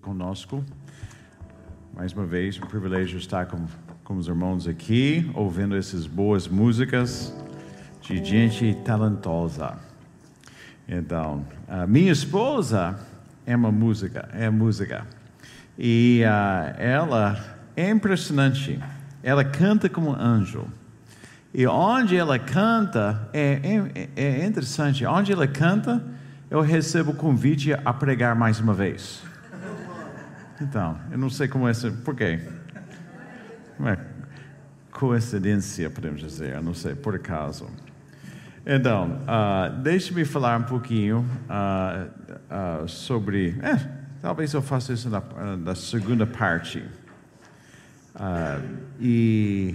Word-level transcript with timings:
conosco. 0.00 0.64
Mais 1.94 2.12
uma 2.12 2.24
vez, 2.24 2.58
um 2.58 2.66
privilégio 2.66 3.18
estar 3.18 3.46
com, 3.46 3.66
com 4.02 4.16
os 4.16 4.26
irmãos 4.26 4.66
aqui, 4.66 5.30
ouvindo 5.34 5.76
essas 5.76 6.06
boas 6.06 6.48
músicas 6.48 7.34
de 8.00 8.24
gente 8.24 8.76
talentosa. 8.84 9.76
Então, 10.88 11.44
a 11.68 11.86
minha 11.86 12.10
esposa 12.10 12.98
é 13.46 13.54
uma 13.54 13.70
música, 13.70 14.28
é 14.32 14.48
música. 14.48 15.06
E 15.78 16.22
uh, 16.24 16.80
ela 16.80 17.38
é 17.76 17.90
impressionante. 17.90 18.80
Ela 19.22 19.44
canta 19.44 19.88
como 19.88 20.14
anjo. 20.14 20.66
E 21.52 21.66
onde 21.66 22.16
ela 22.16 22.38
canta, 22.38 23.28
é, 23.32 23.60
é, 24.16 24.40
é 24.40 24.46
interessante, 24.46 25.04
onde 25.04 25.32
ela 25.32 25.46
canta, 25.46 26.02
eu 26.50 26.60
recebo 26.60 27.10
o 27.10 27.14
convite 27.14 27.72
a 27.72 27.92
pregar 27.92 28.34
mais 28.34 28.60
uma 28.60 28.72
vez. 28.72 29.29
Então, 30.60 30.98
eu 31.10 31.16
não 31.16 31.30
sei 31.30 31.48
como 31.48 31.66
é, 31.66 31.72
por 32.04 32.14
quê? 32.14 32.38
é 33.86 33.98
coincidência, 34.90 35.88
podemos 35.88 36.20
dizer, 36.20 36.54
eu 36.54 36.62
não 36.62 36.74
sei, 36.74 36.94
por 36.94 37.14
acaso. 37.14 37.66
Então, 38.66 39.18
uh, 39.22 39.80
deixe-me 39.82 40.24
falar 40.26 40.60
um 40.60 40.64
pouquinho 40.64 41.24
uh, 41.48 42.84
uh, 42.84 42.88
sobre. 42.88 43.56
Eh, 43.62 43.88
talvez 44.20 44.52
eu 44.52 44.60
faça 44.60 44.92
isso 44.92 45.08
na, 45.08 45.22
na 45.56 45.74
segunda 45.74 46.26
parte. 46.26 46.84
e 49.00 49.74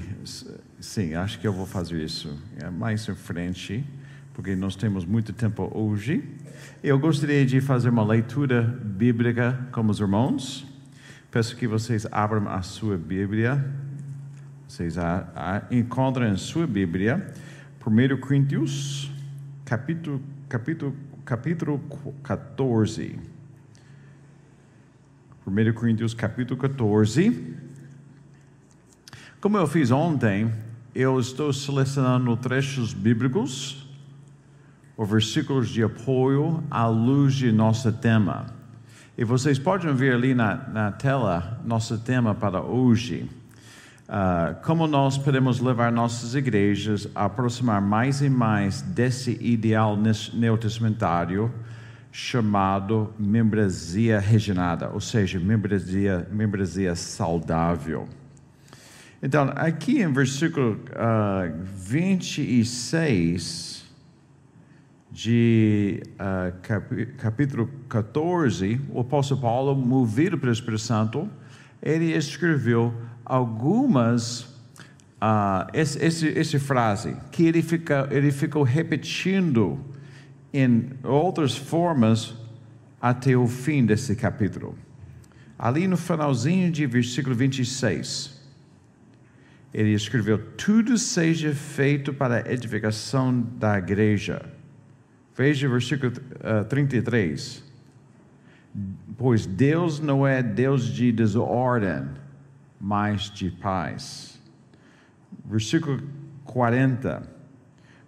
sim, 0.79 1.15
acho 1.15 1.39
que 1.39 1.47
eu 1.47 1.53
vou 1.53 1.65
fazer 1.65 1.99
isso 2.03 2.37
é 2.59 2.69
mais 2.69 3.09
em 3.09 3.15
frente, 3.15 3.83
porque 4.35 4.55
nós 4.55 4.75
temos 4.75 5.03
muito 5.03 5.33
tempo 5.33 5.71
hoje. 5.73 6.23
Eu 6.83 6.99
gostaria 6.99 7.43
de 7.43 7.59
fazer 7.59 7.89
uma 7.89 8.05
leitura 8.05 8.61
bíblica 8.61 9.57
com 9.71 9.83
os 9.87 9.99
irmãos. 9.99 10.74
Peço 11.35 11.57
que 11.57 11.67
vocês 11.67 12.07
abram 12.13 12.47
a 12.47 12.61
sua 12.61 12.97
Bíblia. 12.97 13.69
Vocês 14.65 14.97
a, 14.97 15.27
a, 15.35 15.63
encontram 15.69 16.25
em 16.29 16.37
sua 16.37 16.65
Bíblia 16.65 17.29
1 17.85 18.21
Coríntios, 18.21 19.11
capítulo, 19.65 20.21
capítulo, 20.47 20.95
capítulo 21.25 21.81
14. 22.23 23.19
1 25.45 25.73
Coríntios, 25.73 26.13
capítulo 26.13 26.57
14. 26.57 27.57
Como 29.41 29.57
eu 29.57 29.67
fiz 29.67 29.91
ontem, 29.91 30.49
eu 30.95 31.19
estou 31.19 31.51
selecionando 31.51 32.37
trechos 32.37 32.93
bíblicos, 32.93 33.85
ou 34.95 35.05
versículos 35.05 35.67
de 35.67 35.83
apoio 35.83 36.63
à 36.71 36.87
luz 36.87 37.33
de 37.33 37.51
nosso 37.51 37.91
tema. 37.91 38.54
E 39.17 39.23
vocês 39.23 39.57
podem 39.57 39.95
ver 39.95 40.13
ali 40.13 40.35
na, 40.35 40.57
na 40.67 40.91
tela 40.91 41.61
nosso 41.63 41.97
tema 41.97 42.35
para 42.35 42.61
hoje. 42.61 43.29
Uh, 44.09 44.61
como 44.61 44.85
nós 44.87 45.17
podemos 45.17 45.61
levar 45.61 45.89
nossas 45.89 46.35
igrejas 46.35 47.07
a 47.15 47.23
aproximar 47.25 47.81
mais 47.81 48.21
e 48.21 48.29
mais 48.29 48.81
desse 48.81 49.37
ideal 49.41 49.97
neotestamentário 50.33 51.49
chamado 52.11 53.13
membresia 53.17 54.19
regenerada, 54.19 54.89
ou 54.89 54.99
seja, 54.99 55.39
membresia, 55.39 56.27
membresia 56.29 56.93
saudável. 56.93 58.09
Então, 59.23 59.49
aqui 59.55 60.01
em 60.01 60.11
versículo 60.11 60.77
uh, 60.91 61.55
26, 61.75 63.74
de 65.15 66.03
uh, 66.15 67.15
capítulo 67.17 67.69
14, 67.87 68.81
o 68.89 68.99
apóstolo 68.99 69.39
Paulo, 69.39 69.73
movido 69.73 70.37
pelo 70.37 70.51
Espírito 70.51 70.81
Santo, 70.81 71.29
ele 71.81 72.11
escreveu 72.11 72.93
algumas 73.23 74.41
uh, 74.41 75.71
esse, 75.73 76.03
esse, 76.03 76.27
esse, 76.27 76.59
frase 76.59 77.15
que 77.31 77.45
ele, 77.45 77.61
fica, 77.61 78.09
ele 78.11 78.29
ficou 78.29 78.63
repetindo 78.63 79.79
em 80.53 80.89
outras 81.01 81.55
formas 81.55 82.35
até 83.01 83.37
o 83.37 83.47
fim 83.47 83.85
desse 83.85 84.17
capítulo. 84.17 84.77
Ali 85.57 85.87
no 85.87 85.95
finalzinho 85.95 86.69
de 86.69 86.85
versículo 86.85 87.33
26, 87.33 88.37
ele 89.73 89.93
escreveu: 89.93 90.37
Tudo 90.57 90.97
seja 90.97 91.55
feito 91.55 92.13
para 92.13 92.45
a 92.45 92.51
edificação 92.51 93.41
da 93.57 93.77
igreja 93.77 94.54
Veja 95.35 95.67
o 95.67 95.71
versículo 95.71 96.13
uh, 96.13 96.63
33. 96.65 97.63
Pois 99.17 99.45
Deus 99.45 99.99
não 99.99 100.25
é 100.25 100.41
Deus 100.41 100.87
de 100.87 101.11
desordem, 101.11 102.07
mas 102.79 103.23
de 103.23 103.51
paz. 103.51 104.41
Versículo 105.45 106.01
40. 106.45 107.23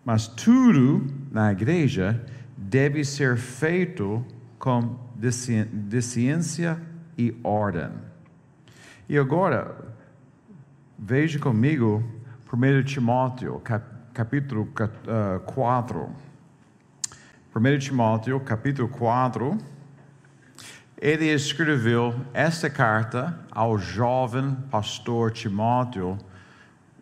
Mas 0.06 0.28
tudo 0.28 1.06
na 1.30 1.52
igreja 1.52 2.24
deve 2.56 3.04
ser 3.04 3.36
feito 3.36 4.26
com 4.58 4.98
ciência 6.02 6.82
e 7.18 7.36
ordem. 7.44 7.90
E 9.10 9.18
agora, 9.18 9.76
veja 10.98 11.40
comigo 11.40 12.04
1 12.52 12.84
Timóteo, 12.84 13.62
capítulo 14.14 14.70
4. 15.46 16.27
Uh, 17.58 17.76
1 17.76 17.80
Timóteo, 17.80 18.40
capítulo 18.40 18.88
4, 18.88 19.58
ele 21.00 21.26
escreveu 21.26 22.14
esta 22.34 22.70
carta 22.70 23.40
ao 23.52 23.78
jovem 23.78 24.56
pastor 24.70 25.32
Timóteo 25.32 26.18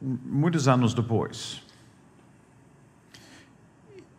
muitos 0.01 0.67
anos 0.67 0.93
depois. 0.93 1.61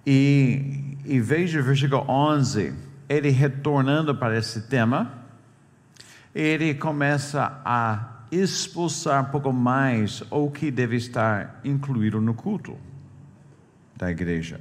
E, 0.07 0.99
e 1.05 1.21
veja 1.21 1.61
o 1.61 1.63
versículo 1.63 2.05
11, 2.09 2.75
ele 3.09 3.31
retornando 3.31 4.15
para 4.15 4.37
esse 4.37 4.69
tema, 4.69 5.13
ele 6.35 6.75
começa 6.75 7.61
a 7.65 8.25
expulsar 8.31 9.27
um 9.27 9.31
pouco 9.31 9.53
mais 9.53 10.23
o 10.31 10.51
que 10.51 10.71
deve 10.71 10.97
estar 10.97 11.61
incluído 11.65 12.21
no 12.21 12.35
culto 12.35 12.77
da 13.97 14.11
igreja. 14.11 14.61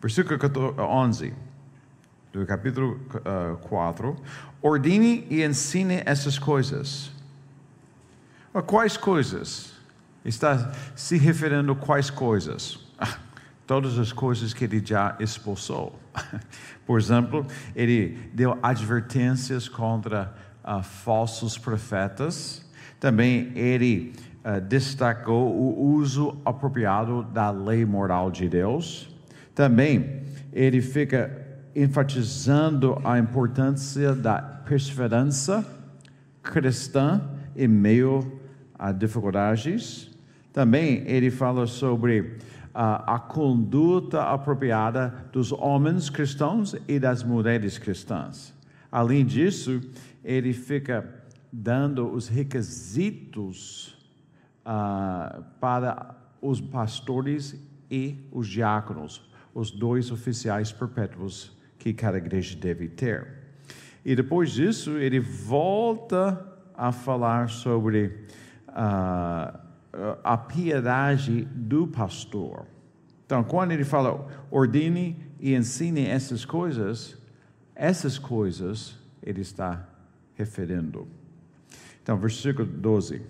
Versículo 0.00 0.38
11 0.78 1.34
do 2.32 2.46
capítulo 2.46 3.00
uh, 3.16 3.56
4. 3.68 4.16
Ordine 4.62 5.26
e 5.30 5.42
ensine 5.42 6.02
essas 6.04 6.38
coisas. 6.38 7.10
Quais 8.66 8.96
coisas? 8.96 9.72
Está 10.24 10.72
se 10.94 11.16
referindo 11.16 11.72
a 11.72 11.76
quais 11.76 12.10
coisas? 12.10 12.78
Todas 13.66 13.98
as 13.98 14.12
coisas 14.12 14.52
que 14.52 14.64
ele 14.64 14.84
já 14.84 15.16
expulsou. 15.20 15.98
Por 16.86 16.98
exemplo, 16.98 17.46
ele 17.74 18.30
deu 18.32 18.58
advertências 18.62 19.68
contra 19.68 20.34
uh, 20.64 20.82
falsos 20.82 21.58
profetas. 21.58 22.64
Também 22.98 23.52
ele 23.54 24.14
uh, 24.44 24.60
destacou 24.60 25.54
o 25.54 25.92
uso 25.94 26.36
apropriado 26.44 27.22
da 27.22 27.50
lei 27.50 27.84
moral 27.84 28.30
de 28.30 28.48
Deus. 28.48 29.17
Também 29.58 30.22
ele 30.52 30.80
fica 30.80 31.44
enfatizando 31.74 32.96
a 33.02 33.18
importância 33.18 34.14
da 34.14 34.40
perseverança 34.40 35.66
cristã 36.40 37.20
em 37.56 37.66
meio 37.66 38.40
a 38.78 38.92
dificuldades. 38.92 40.16
Também 40.52 41.02
ele 41.08 41.28
fala 41.28 41.66
sobre 41.66 42.36
a, 42.72 43.16
a 43.16 43.18
conduta 43.18 44.22
apropriada 44.22 45.12
dos 45.32 45.50
homens 45.50 46.08
cristãos 46.08 46.76
e 46.86 47.00
das 47.00 47.24
mulheres 47.24 47.78
cristãs. 47.78 48.54
Além 48.92 49.26
disso, 49.26 49.80
ele 50.22 50.52
fica 50.52 51.04
dando 51.52 52.08
os 52.08 52.28
requisitos 52.28 53.98
uh, 54.64 55.42
para 55.58 56.14
os 56.40 56.60
pastores 56.60 57.60
e 57.90 58.24
os 58.30 58.46
diáconos 58.46 59.26
os 59.58 59.72
dois 59.72 60.12
oficiais 60.12 60.70
perpétuos 60.70 61.50
que 61.80 61.92
cada 61.92 62.16
igreja 62.16 62.56
deve 62.56 62.86
ter. 62.86 63.26
E 64.04 64.14
depois 64.14 64.52
disso, 64.52 64.92
ele 64.98 65.18
volta 65.18 66.46
a 66.76 66.92
falar 66.92 67.48
sobre 67.48 68.24
uh, 68.68 69.58
a 70.22 70.36
piedade 70.36 71.44
do 71.52 71.88
pastor. 71.88 72.66
Então, 73.26 73.42
quando 73.42 73.72
ele 73.72 73.82
fala, 73.82 74.28
ordene 74.48 75.16
e 75.40 75.56
ensine 75.56 76.06
essas 76.06 76.44
coisas, 76.44 77.18
essas 77.74 78.16
coisas 78.16 78.96
ele 79.20 79.40
está 79.40 79.88
referindo. 80.36 81.08
Então, 82.00 82.16
versículo 82.16 82.64
12. 82.64 83.22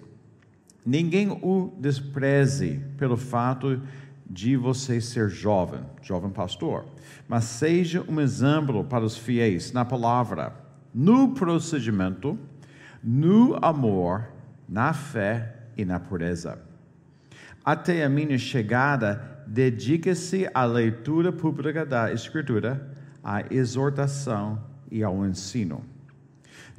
Ninguém 0.85 1.31
o 1.31 1.73
despreze 1.79 2.83
pelo 2.99 3.17
fato 3.17 3.81
de 4.29 4.57
você 4.57 5.01
ser 5.01 5.29
jovem, 5.29 5.81
jovem 6.03 6.31
pastor, 6.31 6.85
mas 7.27 7.45
seja 7.45 8.05
um 8.09 8.21
exemplo 8.21 8.85
para 8.85 9.05
os 9.05 9.17
fiéis 9.17 9.73
na 9.73 9.85
palavra, 9.85 10.55
no 10.95 11.35
procedimento, 11.35 12.39
no 13.03 13.59
amor, 13.63 14.29
na 14.69 14.93
fé 14.93 15.55
e 15.77 15.85
na 15.85 15.99
pureza. 15.99 16.59
Até 17.65 18.05
a 18.05 18.09
minha 18.09 18.39
chegada, 18.39 19.45
dedique-se 19.47 20.49
à 20.53 20.65
leitura 20.65 21.33
pública 21.33 21.85
da 21.85 22.13
Escritura, 22.13 22.95
à 23.23 23.43
exortação 23.53 24.63
e 24.91 25.03
ao 25.03 25.25
ensino. 25.27 25.83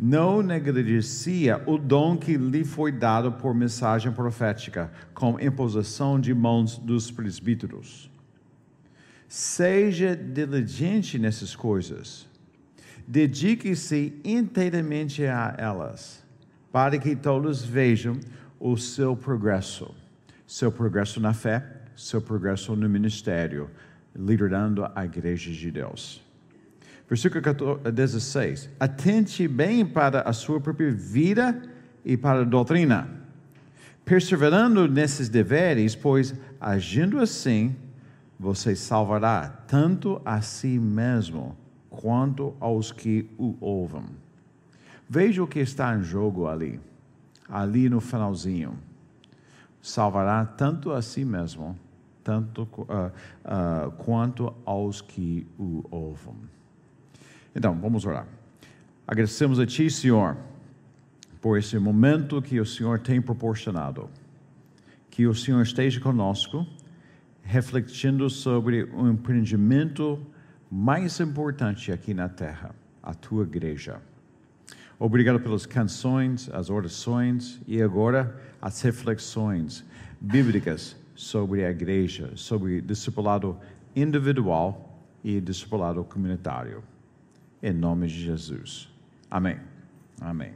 Não 0.01 0.41
negligencia 0.41 1.61
o 1.65 1.77
dom 1.77 2.15
que 2.15 2.37
lhe 2.37 2.63
foi 2.63 2.89
dado 2.89 3.33
por 3.33 3.53
mensagem 3.53 4.09
profética, 4.13 4.89
com 5.13 5.37
imposição 5.37 6.17
de 6.17 6.33
mãos 6.33 6.77
dos 6.77 7.11
presbíteros. 7.11 8.09
Seja 9.27 10.15
diligente 10.15 11.19
nessas 11.19 11.53
coisas. 11.53 12.25
Dedique-se 13.05 14.13
inteiramente 14.23 15.25
a 15.25 15.53
elas, 15.57 16.23
para 16.71 16.97
que 16.97 17.13
todos 17.13 17.61
vejam 17.61 18.17
o 18.57 18.77
seu 18.77 19.17
progresso, 19.17 19.93
seu 20.47 20.71
progresso 20.71 21.19
na 21.19 21.33
fé, 21.33 21.61
seu 21.93 22.21
progresso 22.21 22.73
no 22.73 22.87
ministério, 22.87 23.69
liderando 24.15 24.89
a 24.95 25.03
igreja 25.03 25.51
de 25.51 25.69
Deus. 25.69 26.28
Versículo 27.09 27.41
16: 27.91 28.69
Atente 28.79 29.47
bem 29.47 29.83
para 29.83 30.21
a 30.21 30.31
sua 30.31 30.61
própria 30.61 30.91
vida 30.91 31.59
e 32.05 32.15
para 32.15 32.41
a 32.41 32.43
doutrina, 32.43 33.09
perseverando 34.05 34.87
nesses 34.87 35.27
deveres, 35.27 35.95
pois 35.95 36.35
agindo 36.61 37.19
assim, 37.19 37.75
você 38.39 38.75
salvará 38.75 39.49
tanto 39.67 40.21
a 40.23 40.39
si 40.41 40.77
mesmo 40.77 41.57
quanto 41.89 42.55
aos 42.59 42.91
que 42.91 43.27
o 43.39 43.57
ouvem. 43.59 44.05
Veja 45.09 45.43
o 45.43 45.47
que 45.47 45.59
está 45.59 45.95
em 45.95 46.03
jogo 46.03 46.47
ali, 46.47 46.79
ali 47.49 47.89
no 47.89 47.99
finalzinho. 47.99 48.77
Salvará 49.81 50.45
tanto 50.45 50.91
a 50.91 51.01
si 51.01 51.25
mesmo, 51.25 51.75
tanto 52.23 52.63
uh, 52.63 52.85
uh, 52.85 53.91
quanto 53.97 54.53
aos 54.63 55.01
que 55.01 55.47
o 55.57 55.83
ouvem. 55.89 56.58
Então, 57.59 57.77
vamos 57.77 58.05
orar. 58.05 58.25
Agradecemos 59.05 59.59
a 59.59 59.65
Ti, 59.65 59.89
Senhor, 59.89 60.37
por 61.41 61.57
esse 61.57 61.77
momento 61.77 62.41
que 62.41 62.57
o 62.57 62.65
Senhor 62.65 62.99
tem 62.99 63.21
proporcionado. 63.21 64.09
Que 65.09 65.27
o 65.27 65.35
Senhor 65.35 65.61
esteja 65.61 65.99
conosco, 65.99 66.65
refletindo 67.43 68.29
sobre 68.29 68.83
o 68.83 69.09
empreendimento 69.09 70.25
mais 70.71 71.19
importante 71.19 71.91
aqui 71.91 72.13
na 72.13 72.29
terra, 72.29 72.73
a 73.03 73.13
Tua 73.13 73.43
igreja. 73.43 74.01
Obrigado 74.97 75.41
pelas 75.41 75.65
canções, 75.65 76.49
as 76.53 76.69
orações 76.69 77.59
e 77.67 77.81
agora 77.81 78.41
as 78.61 78.81
reflexões 78.81 79.83
bíblicas 80.21 80.95
sobre 81.13 81.65
a 81.65 81.69
igreja, 81.69 82.31
sobre 82.35 82.79
discipulado 82.79 83.59
individual 83.93 84.97
e 85.21 85.41
discipulado 85.41 86.05
comunitário 86.05 86.81
em 87.61 87.73
nome 87.73 88.07
de 88.07 88.19
Jesus. 88.19 88.89
Amém. 89.29 89.57
Amém. 90.19 90.53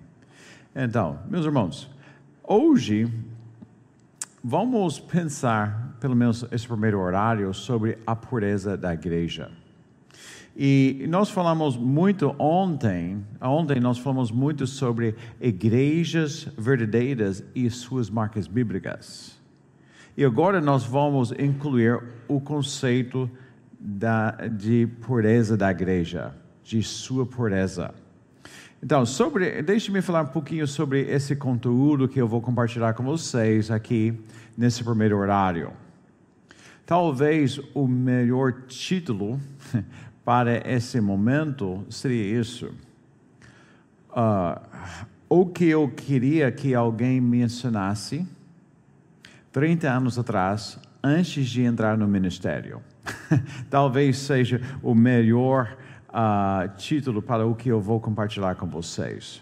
Então, 0.76 1.20
meus 1.30 1.46
irmãos, 1.46 1.90
hoje 2.44 3.08
vamos 4.44 5.00
pensar, 5.00 5.96
pelo 6.00 6.16
menos 6.16 6.46
esse 6.52 6.68
primeiro 6.68 7.00
horário, 7.00 7.54
sobre 7.54 7.98
a 8.08 8.16
pureza 8.16 8.76
da 8.76 8.94
igreja. 8.94 9.52
E 10.56 11.06
nós 11.10 11.30
falamos 11.30 11.76
muito 11.76 12.36
ontem, 12.38 13.24
ontem 13.42 13.80
nós 13.80 13.98
falamos 13.98 14.32
muito 14.32 14.68
sobre 14.68 15.16
igrejas 15.42 16.48
verdadeiras 16.58 17.44
e 17.56 17.70
suas 17.70 18.10
marcas 18.10 18.48
bíblicas. 18.48 19.40
E 20.16 20.24
agora 20.24 20.62
nós 20.62 20.84
vamos 20.84 21.32
incluir 21.32 22.00
o 22.28 22.40
conceito 22.40 23.30
da, 23.80 24.32
de 24.48 24.88
pureza 25.02 25.58
da 25.58 25.72
igreja 25.72 26.43
de 26.64 26.82
sua 26.82 27.26
pureza. 27.26 27.94
Então, 28.82 29.06
sobre, 29.06 29.62
deixe-me 29.62 30.02
falar 30.02 30.24
um 30.24 30.28
pouquinho 30.28 30.68
sobre 30.68 31.02
esse 31.02 31.36
conteúdo 31.36 32.08
que 32.08 32.20
eu 32.20 32.28
vou 32.28 32.42
compartilhar 32.42 32.94
com 32.94 33.04
vocês 33.04 33.72
aqui 33.72 34.14
nesse 34.58 34.84
primeiro 34.84 35.18
horário. 35.18 35.72
Talvez 36.86 37.60
o 37.74 37.88
melhor 37.88 38.64
título 38.68 39.40
para 40.26 40.70
esse 40.70 41.00
momento 41.00 41.86
seria 41.90 42.40
isso. 42.40 42.74
Uh, 44.10 44.60
o 45.30 45.46
que 45.46 45.66
eu 45.66 45.90
queria 45.90 46.52
que 46.52 46.76
alguém 46.76 47.22
me 47.22 47.42
ensinasse 47.42 48.28
30 49.54 49.90
anos 49.90 50.20
atrás, 50.20 50.80
antes 51.04 51.48
de 51.48 51.62
entrar 51.62 51.98
no 51.98 52.08
ministério. 52.08 52.82
Talvez 53.70 54.18
seja 54.18 54.60
o 54.82 54.96
melhor 54.96 55.78
uh, 56.14 56.70
título 56.78 57.22
para 57.22 57.46
o 57.46 57.56
que 57.56 57.70
eu 57.70 57.82
vou 57.82 58.00
compartilhar 58.00 58.56
com 58.56 58.68
vocês. 58.68 59.42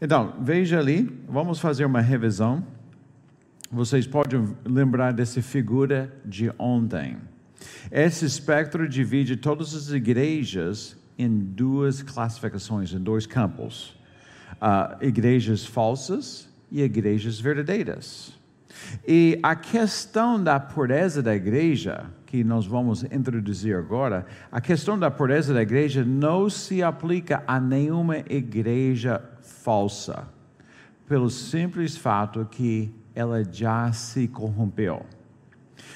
Então, 0.00 0.34
veja 0.40 0.78
ali, 0.78 1.24
vamos 1.28 1.58
fazer 1.58 1.84
uma 1.84 2.00
revisão. 2.00 2.64
Vocês 3.70 4.06
podem 4.06 4.54
lembrar 4.64 5.12
dessa 5.12 5.40
figura 5.40 6.12
de 6.24 6.52
ontem. 6.58 7.16
Esse 7.90 8.24
espectro 8.24 8.88
divide 8.88 9.36
todas 9.36 9.74
as 9.74 9.90
igrejas 9.90 10.96
em 11.18 11.28
duas 11.28 12.02
classificações, 12.02 12.92
em 12.92 12.98
dois 12.98 13.26
campos: 13.26 13.96
uh, 14.54 15.02
igrejas 15.02 15.64
falsas 15.64 16.48
e 16.70 16.82
igrejas 16.82 17.40
verdadeiras. 17.40 18.41
E 19.06 19.38
a 19.42 19.54
questão 19.54 20.42
da 20.42 20.58
pureza 20.60 21.22
da 21.22 21.34
igreja 21.34 22.06
que 22.26 22.42
nós 22.42 22.64
vamos 22.64 23.04
introduzir 23.04 23.76
agora, 23.76 24.24
a 24.50 24.58
questão 24.58 24.98
da 24.98 25.10
pureza 25.10 25.52
da 25.52 25.60
igreja 25.60 26.02
não 26.02 26.48
se 26.48 26.82
aplica 26.82 27.42
a 27.46 27.60
nenhuma 27.60 28.18
igreja 28.20 29.22
falsa, 29.42 30.26
pelo 31.06 31.28
simples 31.28 31.94
fato 31.94 32.46
que 32.50 32.90
ela 33.14 33.44
já 33.44 33.92
se 33.92 34.26
corrompeu. 34.28 35.04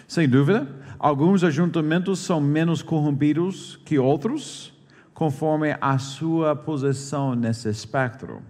Sem 0.07 0.29
dúvida, 0.29 0.69
alguns 0.99 1.43
ajuntamentos 1.43 2.19
são 2.19 2.39
menos 2.39 2.83
corrompidos 2.83 3.81
que 3.85 3.99
outros, 3.99 4.75
conforme 5.15 5.75
a 5.81 5.97
sua 5.97 6.55
posição 6.55 7.35
nesse 7.35 7.71
espectro. 7.71 8.43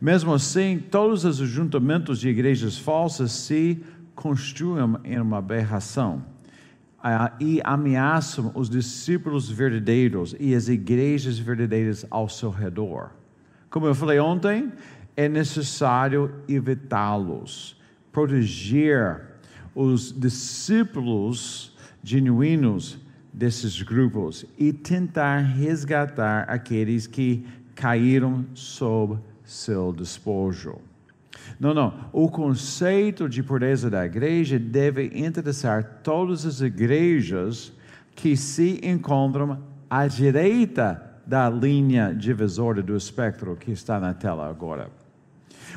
Mesmo 0.00 0.32
assim, 0.32 0.78
todos 0.78 1.26
os 1.26 1.42
ajuntamentos 1.42 2.18
de 2.18 2.28
igrejas 2.30 2.78
falsas 2.78 3.32
se 3.32 3.78
construem 4.14 4.96
em 5.04 5.20
uma 5.20 5.38
aberração 5.38 6.24
e 7.38 7.60
ameaçam 7.64 8.50
os 8.54 8.70
discípulos 8.70 9.50
verdadeiros 9.50 10.34
e 10.40 10.54
as 10.54 10.68
igrejas 10.68 11.38
verdadeiras 11.38 12.06
ao 12.10 12.30
seu 12.30 12.48
redor. 12.48 13.10
Como 13.68 13.86
eu 13.86 13.94
falei 13.94 14.18
ontem, 14.18 14.72
é 15.16 15.28
necessário 15.28 16.32
evitá-los, 16.48 17.76
proteger 18.10 19.20
os 19.74 20.18
discípulos 20.18 21.76
genuínos 22.02 22.98
desses 23.32 23.82
grupos 23.82 24.46
e 24.58 24.72
tentar 24.72 25.40
resgatar 25.40 26.44
aqueles 26.48 27.06
que 27.06 27.46
caíram 27.74 28.46
sob 28.54 29.18
seu 29.50 29.92
despojo. 29.92 30.78
Não, 31.58 31.74
não. 31.74 31.92
O 32.12 32.30
conceito 32.30 33.28
de 33.28 33.42
pureza 33.42 33.90
da 33.90 34.06
igreja 34.06 34.60
deve 34.60 35.10
interessar 35.12 36.00
todas 36.04 36.46
as 36.46 36.60
igrejas 36.60 37.72
que 38.14 38.36
se 38.36 38.80
encontram 38.82 39.60
à 39.88 40.06
direita 40.06 41.02
da 41.26 41.50
linha 41.50 42.14
divisória 42.14 42.80
do 42.80 42.96
espectro 42.96 43.56
que 43.56 43.72
está 43.72 43.98
na 43.98 44.14
tela 44.14 44.48
agora. 44.48 44.88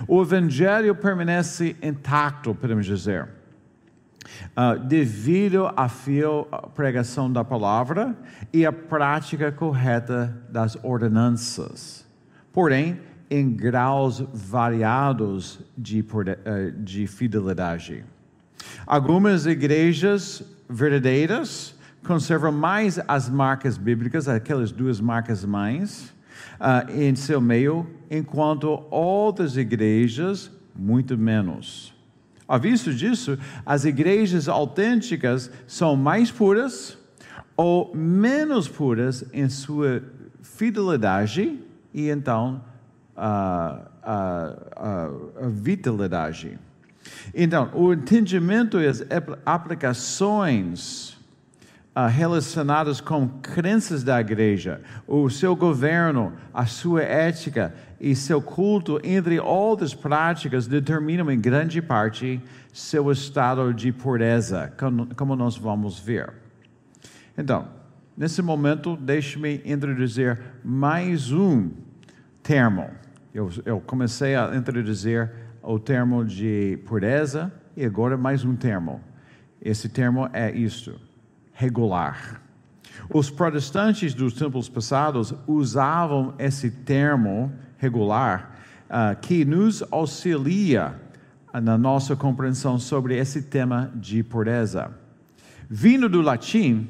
O 0.08 0.22
evangelho 0.22 0.94
permanece 0.94 1.76
intacto, 1.82 2.54
podemos 2.54 2.86
dizer. 2.86 3.28
Uh, 4.56 4.80
devido 4.86 5.72
à 5.76 5.90
fiel 5.90 6.48
pregação 6.76 7.32
da 7.32 7.44
palavra 7.44 8.16
e 8.52 8.66
à 8.66 8.72
prática 8.72 9.52
correta 9.52 10.36
das 10.50 10.78
ordenanças. 10.84 12.06
Porém, 12.52 13.00
em 13.34 13.52
graus 13.52 14.24
variados 14.32 15.60
de, 15.76 16.06
eh, 16.46 16.72
de 16.78 17.08
fidelidade. 17.08 18.06
Algumas 18.86 19.48
igrejas 19.48 20.44
verdadeiras 20.70 21.74
conservam 22.06 22.52
mais 22.52 23.00
as 23.08 23.28
marcas 23.30 23.76
bíblicas, 23.76 24.28
aquelas 24.28 24.72
duas 24.72 25.02
marcas 25.02 25.44
mães, 25.44 26.14
uh, 26.60 26.92
em 26.92 27.16
seu 27.16 27.42
meio, 27.42 27.88
enquanto 28.12 28.86
outras 28.92 29.58
igrejas, 29.58 30.52
muito 30.76 31.18
menos. 31.18 31.92
A 32.48 32.60
visto 32.60 32.94
disso, 32.94 33.40
as 33.66 33.84
igrejas 33.84 34.48
autênticas 34.48 35.50
são 35.66 35.96
mais 35.96 36.30
puras 36.30 37.00
ou 37.58 37.96
menos 37.96 38.68
puras 38.68 39.26
em 39.34 39.50
sua 39.50 40.04
fidelidade 40.44 41.60
e 41.92 42.10
então 42.10 42.62
a, 43.16 43.82
a, 44.02 44.56
a, 44.76 45.46
a 45.46 45.48
vitalidade. 45.50 46.60
Então, 47.34 47.70
o 47.74 47.94
entendimento 47.94 48.80
e 48.80 48.88
as 48.88 49.04
aplicações 49.46 51.18
uh, 51.96 52.08
relacionadas 52.08 53.00
com 53.02 53.28
crenças 53.28 54.04
da 54.04 54.20
igreja, 54.20 54.82
o 55.08 55.30
seu 55.30 55.56
governo, 55.56 56.34
a 56.54 56.66
sua 56.66 57.02
ética 57.02 57.74
e 58.00 58.16
seu 58.16 58.42
culto, 58.42 59.00
entre 59.04 59.40
outras 59.40 59.94
práticas, 59.94 60.68
determinam 60.68 61.32
em 61.32 61.40
grande 61.40 61.82
parte 61.82 62.42
seu 62.72 63.12
estado 63.12 63.74
de 63.74 63.92
pureza, 63.92 64.74
como 65.16 65.36
nós 65.36 65.56
vamos 65.56 66.00
ver. 66.00 66.34
Então, 67.38 67.68
nesse 68.18 68.42
momento, 68.42 68.98
deixe-me 68.98 69.62
introduzir 69.66 70.40
mais 70.64 71.32
um 71.32 71.70
termo. 72.44 72.90
Eu, 73.34 73.50
eu 73.66 73.80
comecei 73.80 74.36
a 74.36 74.56
introduzir 74.56 75.32
o 75.62 75.80
termo 75.80 76.26
de 76.26 76.78
pureza 76.86 77.52
e 77.76 77.86
agora 77.86 78.18
mais 78.18 78.44
um 78.44 78.56
termo. 78.56 79.02
Esse 79.62 79.88
termo 79.88 80.30
é 80.34 80.52
isto: 80.52 81.00
regular. 81.54 82.42
Os 83.10 83.30
protestantes 83.30 84.14
dos 84.14 84.34
tempos 84.34 84.70
passados 84.70 85.34
usavam 85.48 86.36
esse 86.38 86.70
termo 86.70 87.52
regular 87.78 88.56
uh, 88.86 89.20
que 89.20 89.44
nos 89.46 89.84
auxilia 89.90 90.96
na 91.54 91.78
nossa 91.78 92.16
compreensão 92.16 92.78
sobre 92.78 93.18
esse 93.18 93.44
tema 93.44 93.92
de 93.96 94.22
pureza. 94.22 94.92
Vindo 95.70 96.10
do 96.10 96.22
latim, 96.22 96.90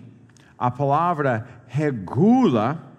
a 0.57 0.71
palavra 0.71 1.45
regula 1.67 2.91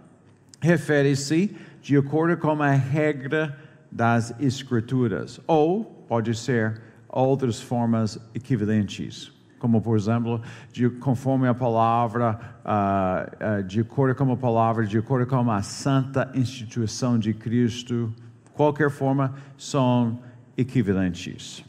refere-se 0.61 1.55
de 1.85 1.99
acordo 1.99 2.35
com 2.39 2.63
a 2.63 2.71
regra 2.71 3.55
das 3.93 4.35
Escrituras, 4.41 5.39
ou 5.47 5.85
pode 6.09 6.35
ser 6.35 6.81
outras 7.07 7.61
formas 7.61 8.19
equivalentes, 8.35 9.31
como 9.59 9.83
por 9.83 9.95
exemplo, 9.95 10.41
de 10.73 10.89
conforme 10.89 11.47
a 11.47 11.53
palavra, 11.53 12.41
uh, 12.65 13.61
uh, 13.61 13.63
de 13.65 13.83
acordo 13.83 14.15
com 14.15 14.33
a 14.33 14.37
palavra, 14.37 14.87
de 14.87 14.97
acordo 14.97 15.27
com 15.27 15.51
a 15.51 15.61
santa 15.61 16.33
instituição 16.35 17.19
de 17.19 17.35
Cristo, 17.35 18.11
qualquer 18.55 18.91
forma, 18.91 19.35
são 19.59 20.19
equivalentes. 20.57 21.63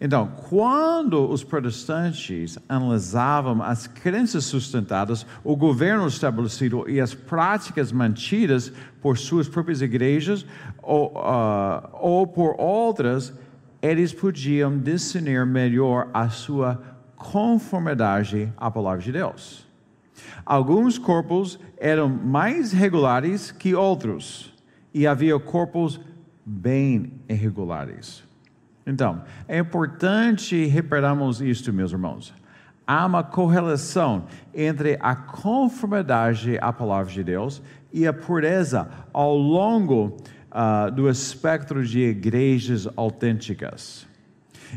Então, 0.00 0.32
quando 0.48 1.30
os 1.30 1.44
protestantes 1.44 2.58
analisavam 2.68 3.62
as 3.62 3.86
crenças 3.86 4.44
sustentadas, 4.44 5.24
o 5.42 5.56
governo 5.56 6.06
estabelecido 6.06 6.88
e 6.88 7.00
as 7.00 7.14
práticas 7.14 7.92
mantidas 7.92 8.72
por 9.00 9.16
suas 9.16 9.48
próprias 9.48 9.80
igrejas 9.80 10.44
ou, 10.82 11.12
uh, 11.12 11.88
ou 11.92 12.26
por 12.26 12.56
outras, 12.58 13.32
eles 13.80 14.12
podiam 14.12 14.76
discernir 14.76 15.46
melhor 15.46 16.08
a 16.12 16.28
sua 16.28 16.82
conformidade 17.16 18.52
à 18.56 18.70
palavra 18.70 19.00
de 19.00 19.12
Deus. 19.12 19.66
Alguns 20.44 20.98
corpos 20.98 21.58
eram 21.78 22.08
mais 22.08 22.72
regulares 22.72 23.50
que 23.50 23.74
outros, 23.74 24.52
e 24.92 25.06
havia 25.06 25.38
corpos 25.38 26.00
bem 26.44 27.12
irregulares. 27.28 28.22
Então, 28.86 29.22
é 29.48 29.58
importante 29.58 30.66
repararmos 30.66 31.40
isto, 31.40 31.72
meus 31.72 31.92
irmãos. 31.92 32.34
Há 32.86 33.06
uma 33.06 33.22
correlação 33.22 34.26
entre 34.54 34.98
a 35.00 35.16
conformidade 35.16 36.58
à 36.60 36.70
palavra 36.70 37.10
de 37.10 37.24
Deus 37.24 37.62
e 37.90 38.06
a 38.06 38.12
pureza 38.12 38.88
ao 39.10 39.34
longo 39.34 40.16
uh, 40.50 40.90
do 40.90 41.08
espectro 41.08 41.84
de 41.84 42.00
igrejas 42.00 42.86
autênticas. 42.94 44.06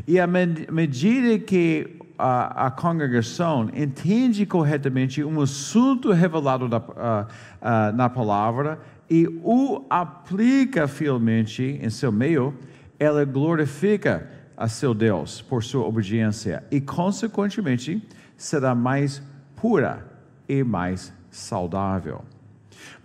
E 0.06 0.18
à 0.18 0.26
medida 0.26 1.38
que 1.38 1.98
a, 2.18 2.66
a, 2.66 2.70
congregação 2.70 3.68
entende 3.74 4.46
corretamente 4.46 5.22
um 5.22 5.40
assunto 5.40 6.10
revelado 6.10 6.64
uh, 6.64 6.68
uh, 6.68 7.96
na 7.96 8.08
palavra 8.08 8.80
e 9.10 9.26
o 9.42 9.84
aplica 9.88 10.88
fielmente 10.88 11.78
em 11.82 11.90
seu 11.90 12.10
meio, 12.10 12.54
ela 12.98 13.24
glorifica 13.24 14.28
a 14.56 14.66
seu 14.66 14.92
Deus 14.92 15.40
por 15.40 15.62
sua 15.62 15.86
obediência 15.86 16.64
e, 16.70 16.80
consequentemente, 16.80 18.02
será 18.36 18.74
mais 18.74 19.22
pura 19.54 20.04
e 20.48 20.64
mais 20.64 21.12
saudável. 21.30 22.24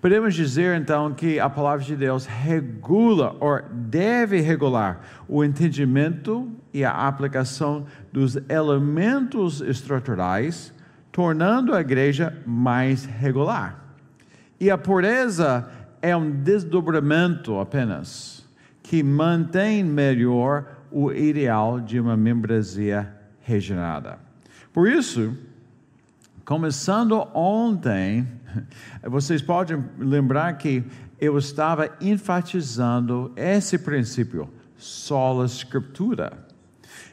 Podemos 0.02 0.34
dizer 0.34 0.80
então 0.80 1.14
que 1.14 1.40
a 1.40 1.50
palavra 1.50 1.86
de 1.86 1.96
Deus 1.96 2.26
regula 2.26 3.36
ou 3.40 3.62
deve 3.72 4.42
regular 4.42 5.02
o 5.28 5.44
entendimento 5.44 6.52
e 6.74 6.84
a 6.84 7.08
aplicação 7.08 7.86
dos 8.12 8.38
elementos 8.50 9.62
estruturais, 9.62 10.74
tornando 11.12 11.74
a 11.74 11.82
igreja 11.82 12.36
mais 12.46 13.06
regular. 13.06 13.84
E 14.60 14.70
a 14.70 14.78
pureza 14.78 15.70
é 16.02 16.16
um 16.16 16.30
desdobramento 16.32 17.60
apenas 17.60 18.43
que 18.84 19.02
mantém 19.02 19.84
melhor 19.84 20.66
o 20.92 21.12
ideal 21.12 21.80
de 21.80 22.00
uma 22.00 22.16
membresia 22.16 23.12
regenerada. 23.42 24.20
Por 24.72 24.88
isso, 24.88 25.36
começando 26.46 27.28
ontem, 27.34 28.28
vocês 29.04 29.42
podem 29.42 29.84
lembrar 29.98 30.58
que 30.58 30.84
eu 31.20 31.38
estava 31.38 31.90
enfatizando 32.02 33.32
esse 33.36 33.78
princípio, 33.78 34.50
sola 34.78 35.46
escritura. 35.46 36.44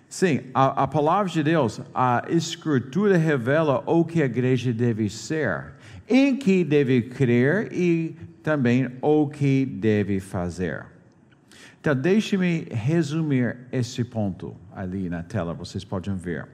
Sim, 0.08 0.40
a, 0.52 0.82
a, 0.82 0.88
palavra 0.88 1.30
de 1.30 1.40
Deus, 1.40 1.80
a 1.94 2.24
Escritura 2.28 3.16
revela 3.16 3.80
o 3.86 4.04
que 4.04 4.20
a 4.20 4.24
igreja 4.26 4.72
deve 4.72 5.08
ser, 5.08 5.74
em 6.08 6.34
que 6.34 6.64
deve 6.64 7.02
crer 7.02 7.72
e 7.72 8.16
também 8.42 8.90
o 9.00 9.28
que 9.28 9.64
deve 9.64 10.18
fazer. 10.18 10.84
Então, 11.80 11.94
deixe-me 11.94 12.66
resumir 12.70 13.56
esse 13.72 14.04
ponto 14.04 14.54
ali 14.70 15.08
na 15.08 15.22
tela, 15.22 15.54
vocês 15.54 15.82
podem 15.82 16.14
ver. 16.14 16.46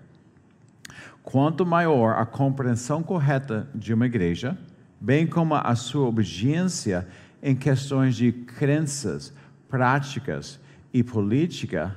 Quanto 1.21 1.66
maior 1.66 2.16
a 2.16 2.25
compreensão 2.25 3.02
correta 3.02 3.68
de 3.75 3.92
uma 3.92 4.06
igreja, 4.06 4.56
bem 5.00 5.26
como 5.26 5.56
a 5.56 5.75
sua 5.75 6.06
obediência 6.06 7.09
em 7.42 7.56
questões 7.56 8.14
de 8.14 8.30
crenças, 8.30 9.35
práticas 9.68 10.61
e 10.95 11.02
política, 11.02 11.97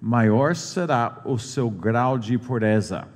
maior 0.00 0.56
será 0.56 1.20
o 1.26 1.36
seu 1.36 1.68
grau 1.68 2.18
de 2.18 2.38
pureza. 2.38 3.06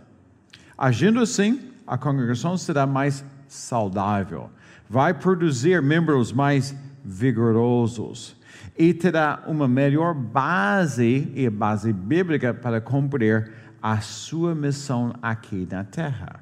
Agindo 0.76 1.20
assim, 1.20 1.72
a 1.86 1.96
congregação 1.96 2.58
será 2.58 2.86
mais 2.86 3.24
saudável, 3.48 4.50
vai 4.90 5.14
produzir 5.14 5.80
membros 5.80 6.34
mais 6.34 6.76
vigorosos 7.02 8.43
e 8.76 8.92
terá 8.92 9.42
uma 9.46 9.68
melhor 9.68 10.14
base 10.14 11.30
e 11.34 11.48
base 11.48 11.92
bíblica 11.92 12.52
para 12.52 12.80
cumprir 12.80 13.50
a 13.82 14.00
sua 14.00 14.54
missão 14.54 15.14
aqui 15.22 15.68
na 15.70 15.84
terra. 15.84 16.40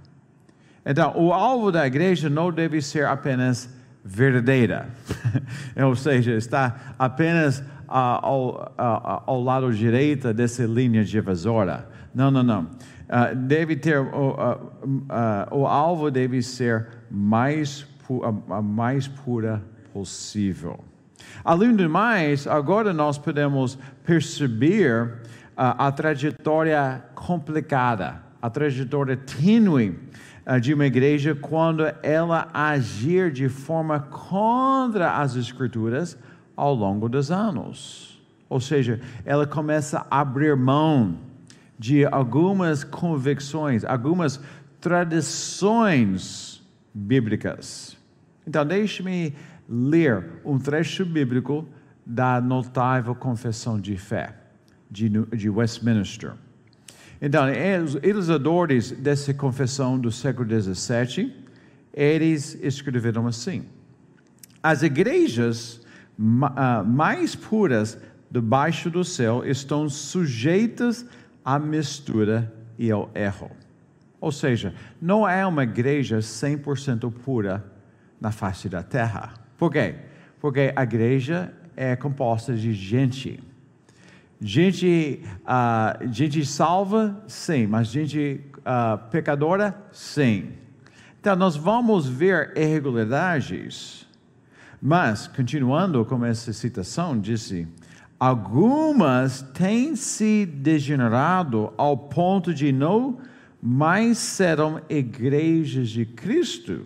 Então, 0.84 1.12
o 1.16 1.32
alvo 1.32 1.70
da 1.70 1.86
igreja 1.86 2.28
não 2.28 2.50
deve 2.50 2.80
ser 2.80 3.06
apenas 3.06 3.68
verdadeira, 4.04 4.88
ou 5.84 5.94
seja, 5.94 6.32
está 6.32 6.94
apenas 6.98 7.60
uh, 7.60 7.64
ao, 7.88 8.48
uh, 8.78 9.22
ao, 9.26 9.42
lado 9.42 9.72
direito 9.72 10.32
dessa 10.32 10.64
linha 10.64 11.04
divisória. 11.04 11.86
Não, 12.14 12.30
não, 12.30 12.42
não. 12.42 12.70
Deve 13.46 13.76
ter 13.76 13.98
o 15.50 15.66
alvo 15.66 16.10
deve 16.10 16.42
ser 16.42 16.88
mais 17.10 17.86
a 18.50 18.62
mais 18.62 19.06
pura 19.06 19.62
possível. 19.92 20.82
Além 21.44 21.74
do 21.74 21.88
mais, 21.88 22.46
agora 22.46 22.92
nós 22.92 23.18
podemos 23.18 23.78
perceber 24.04 25.04
uh, 25.04 25.74
a 25.78 25.92
trajetória 25.92 27.02
complicada, 27.14 28.22
a 28.40 28.48
trajetória 28.48 29.16
tênue 29.16 29.98
uh, 30.46 30.60
de 30.60 30.74
uma 30.74 30.86
igreja 30.86 31.34
quando 31.34 31.84
ela 32.02 32.48
agir 32.52 33.30
de 33.30 33.48
forma 33.48 34.00
contra 34.00 35.18
as 35.18 35.36
Escrituras 35.36 36.16
ao 36.56 36.74
longo 36.74 37.08
dos 37.08 37.30
anos. 37.30 38.20
Ou 38.48 38.60
seja, 38.60 39.00
ela 39.24 39.46
começa 39.46 40.06
a 40.10 40.20
abrir 40.20 40.54
mão 40.54 41.16
de 41.78 42.04
algumas 42.04 42.84
convicções, 42.84 43.84
algumas 43.84 44.38
tradições 44.80 46.62
bíblicas. 46.94 47.96
Então, 48.46 48.66
deixe-me 48.66 49.34
ler 49.68 50.24
um 50.44 50.58
trecho 50.58 51.04
bíblico 51.04 51.66
da 52.04 52.40
notável 52.40 53.14
confissão 53.14 53.80
de 53.80 53.96
fé 53.96 54.42
de, 54.92 55.48
Westminster. 55.48 56.32
Então, 57.20 57.44
os 57.84 57.94
ilustradores 58.02 58.90
dessa 58.90 59.32
confissão 59.32 59.98
do 59.98 60.10
século 60.10 60.48
XVII, 60.48 61.32
eles 61.94 62.58
escreveram 62.62 63.26
assim: 63.26 63.64
As 64.62 64.82
igrejas 64.82 65.80
ma, 66.18 66.50
uh, 66.50 66.84
mais 66.84 67.34
puras 67.34 67.98
debaixo 68.30 68.90
do 68.90 69.04
céu 69.04 69.44
estão 69.44 69.88
sujeitas 69.88 71.06
à 71.44 71.58
mistura 71.58 72.52
e 72.78 72.90
ao 72.90 73.10
erro. 73.14 73.50
Ou 74.20 74.32
seja, 74.32 74.74
não 75.00 75.28
é 75.28 75.44
uma 75.46 75.64
igreja 75.64 76.18
100% 76.18 77.12
pura 77.24 77.64
na 78.20 78.30
face 78.30 78.68
da 78.68 78.82
terra. 78.82 79.41
Por 79.62 79.70
quê? 79.70 79.94
Porque 80.40 80.72
a 80.74 80.82
igreja 80.82 81.54
é 81.76 81.94
composta 81.94 82.52
de 82.52 82.72
gente. 82.72 83.38
Gente, 84.40 85.22
uh, 85.42 86.12
gente 86.12 86.44
salva, 86.44 87.22
sim, 87.28 87.68
mas 87.68 87.86
gente 87.86 88.40
uh, 88.58 88.98
pecadora, 89.08 89.80
sim. 89.92 90.50
Então, 91.20 91.36
nós 91.36 91.54
vamos 91.54 92.08
ver 92.08 92.52
irregularidades, 92.56 94.04
mas, 94.80 95.28
continuando 95.28 96.04
com 96.06 96.24
essa 96.24 96.52
citação, 96.52 97.16
disse: 97.16 97.68
algumas 98.18 99.42
têm 99.42 99.94
se 99.94 100.44
degenerado 100.44 101.72
ao 101.76 101.96
ponto 101.96 102.52
de 102.52 102.72
não 102.72 103.20
mais 103.62 104.18
serão 104.18 104.80
igrejas 104.88 105.88
de 105.88 106.04
Cristo, 106.04 106.84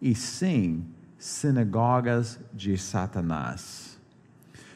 e 0.00 0.16
sim 0.16 0.84
sinagogas 1.22 2.40
de 2.52 2.76
Satanás. 2.76 3.96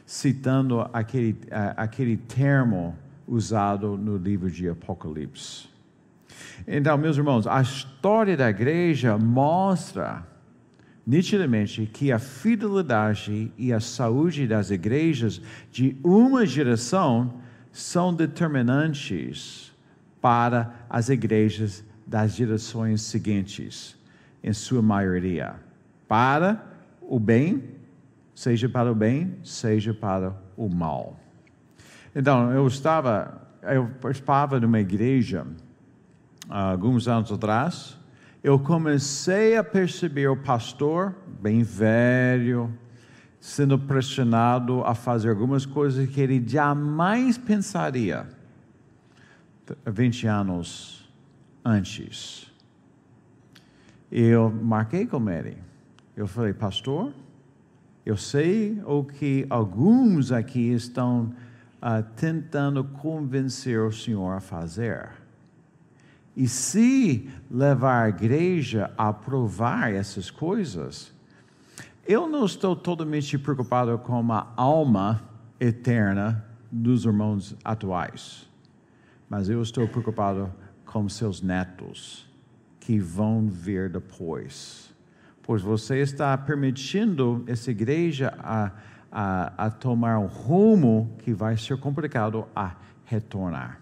Citando 0.07 0.89
aquele, 0.93 1.37
aquele 1.77 2.17
termo 2.17 2.97
usado 3.27 3.99
no 3.99 4.17
livro 4.17 4.49
de 4.49 4.69
Apocalipse. 4.69 5.69
Então, 6.65 6.97
meus 6.97 7.17
irmãos, 7.17 7.49
a 7.49 7.61
história 7.61 8.37
da 8.37 8.49
igreja 8.49 9.19
mostra 9.19 10.25
nitidamente 11.05 11.85
que 11.85 12.13
a 12.13 12.19
fidelidade 12.21 13.53
e 13.59 13.73
a 13.73 13.81
saúde 13.81 14.47
das 14.47 14.71
igrejas 14.71 15.43
de 15.73 15.97
uma 16.05 16.47
geração 16.47 17.41
são 17.73 18.15
determinantes 18.15 19.73
para 20.21 20.87
as 20.89 21.09
igrejas 21.09 21.85
das 22.07 22.37
gerações 22.37 23.03
seguintes, 23.03 23.97
em 24.45 24.53
sua 24.53 24.81
maioria, 24.81 25.66
para 26.09 26.65
o 27.01 27.19
bem, 27.19 27.63
seja 28.35 28.69
para 28.69 28.91
o 28.91 28.95
bem, 28.95 29.37
seja 29.43 29.95
para 29.95 30.37
o 30.57 30.69
mal. 30.69 31.19
Então, 32.15 32.51
eu 32.53 32.67
estava, 32.67 33.43
eu 33.63 33.89
participava 34.01 34.59
de 34.59 34.67
uma 34.67 34.81
igreja 34.81 35.47
alguns 36.49 37.09
anos 37.09 37.31
atrás, 37.33 37.97
eu 38.43 38.59
comecei 38.59 39.57
a 39.57 39.65
perceber 39.65 40.29
o 40.29 40.37
pastor, 40.37 41.15
bem 41.41 41.63
velho, 41.63 42.73
sendo 43.41 43.79
pressionado 43.79 44.83
a 44.85 44.95
fazer 44.95 45.31
algumas 45.31 45.67
coisas 45.67 46.09
que 46.09 46.21
ele 46.21 46.43
jamais 46.47 47.37
pensaria 47.37 48.27
20 49.85 50.27
anos 50.27 51.09
antes. 51.65 52.53
Eu 54.11 54.51
marquei 54.51 55.07
com 55.07 55.29
ele. 55.29 55.59
Eu 56.17 56.27
falei, 56.27 56.55
pastor, 56.55 57.13
eu 58.05 58.17
sei 58.17 58.81
o 58.87 59.05
que 59.05 59.47
alguns 59.51 60.33
aqui 60.33 60.73
estão 60.73 61.35
uh, 61.77 62.03
tentando 62.17 62.83
convencer 62.83 63.81
o 63.81 63.93
senhor 63.93 64.33
a 64.33 64.41
fazer. 64.41 65.11
E 66.35 66.49
se 66.49 67.29
levar 67.51 68.05
a 68.05 68.09
igreja 68.09 68.91
a 68.97 69.13
provar 69.13 69.93
essas 69.93 70.31
coisas, 70.31 71.13
eu 72.07 72.27
não 72.27 72.47
estou 72.47 72.75
totalmente 72.75 73.37
preocupado 73.37 73.99
com 73.99 74.33
a 74.33 74.53
alma 74.57 75.23
eterna 75.61 76.45
dos 76.73 77.05
irmãos 77.05 77.55
atuais, 77.63 78.49
mas 79.29 79.51
eu 79.51 79.61
estou 79.61 79.87
preocupado 79.87 80.51
com 80.85 81.09
seus 81.09 81.43
netos 81.43 82.27
que 82.81 82.99
vão 82.99 83.49
vir 83.49 83.91
depois. 83.91 84.96
Pois 85.47 85.63
você 85.63 86.01
está 86.01 86.37
permitindo 86.37 87.45
essa 87.47 87.71
igreja 87.71 88.35
a, 88.39 88.73
a, 89.13 89.67
a 89.67 89.71
tomar 89.71 90.19
um 90.19 90.27
rumo 90.27 91.15
que 91.19 91.33
vai 91.33 91.57
ser 91.57 91.77
complicado 91.77 92.47
a 92.55 92.75
retornar. 93.05 93.81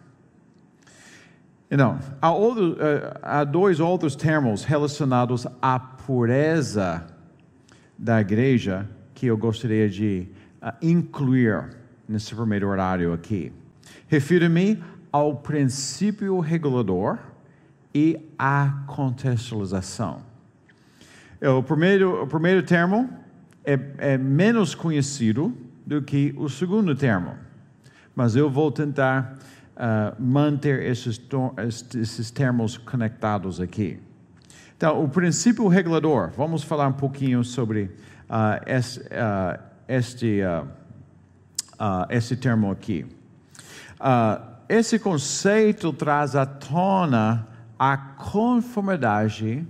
Então, 1.71 1.99
há, 2.21 2.31
outro, 2.31 2.73
uh, 2.73 2.77
há 3.23 3.43
dois 3.43 3.81
outros 3.81 4.15
termos 4.15 4.63
relacionados 4.63 5.47
à 5.63 5.79
pureza 5.79 7.07
da 7.99 8.21
igreja 8.21 8.89
que 9.15 9.27
eu 9.27 9.37
gostaria 9.37 9.89
de 9.89 10.29
uh, 10.63 10.73
incluir 10.83 11.71
nesse 12.07 12.35
primeiro 12.35 12.69
horário 12.69 13.13
aqui. 13.13 13.51
Refiro-me 14.07 14.85
ao 15.11 15.37
princípio 15.37 16.39
regulador 16.41 17.19
e 17.95 18.21
à 18.39 18.85
contextualização. 18.87 20.34
É, 21.45 21.49
o 21.51 21.63
primeiro, 21.63 22.23
o 22.23 22.27
primeiro 22.27 22.63
termo 22.63 23.07
é, 23.63 23.79
é 23.99 24.17
menos 24.17 24.75
conhecido 24.75 25.55
do 25.85 26.01
que 26.01 26.35
o 26.39 26.49
segundo 26.49 26.97
termo, 26.97 27.35
mas 28.17 28.35
eu 28.35 28.49
vou 28.49 28.73
tentar 28.73 29.37
uh, 29.77 30.17
manter 30.19 30.83
esses, 30.85 31.21
esses 32.01 32.31
termos 32.31 32.79
conectados 32.79 33.61
aqui. 33.61 34.01
Então, 34.75 35.05
o 35.05 35.07
princípio 35.07 35.69
regulador, 35.69 36.31
vamos 36.35 36.63
falar 36.63 36.89
um 36.89 36.95
pouquinho 36.95 37.45
sobre 37.45 37.83
uh, 37.83 38.65
esse, 38.67 39.01
uh, 39.01 39.61
este, 39.87 40.41
esse 42.09 42.37
termo 42.37 42.71
aqui. 42.71 43.05
esse 44.67 44.99
conceito 44.99 45.93
traz 45.93 46.35
à 46.35 46.47
tona 46.47 47.47
a 47.79 47.99
conformidade 47.99 49.69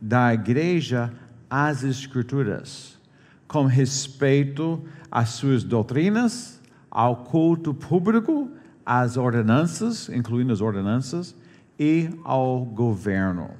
da 0.00 0.32
igreja 0.32 1.12
às 1.48 1.84
Escrituras, 1.84 2.98
com 3.46 3.66
respeito 3.66 4.82
às 5.10 5.30
suas 5.30 5.62
doutrinas, 5.62 6.60
ao 6.90 7.16
culto 7.24 7.74
público 7.74 8.50
às 8.84 9.16
ordenanças, 9.16 10.08
incluindo 10.08 10.52
as 10.52 10.60
ordenanças, 10.60 11.34
e 11.78 12.10
ao 12.24 12.64
governo. 12.64 13.50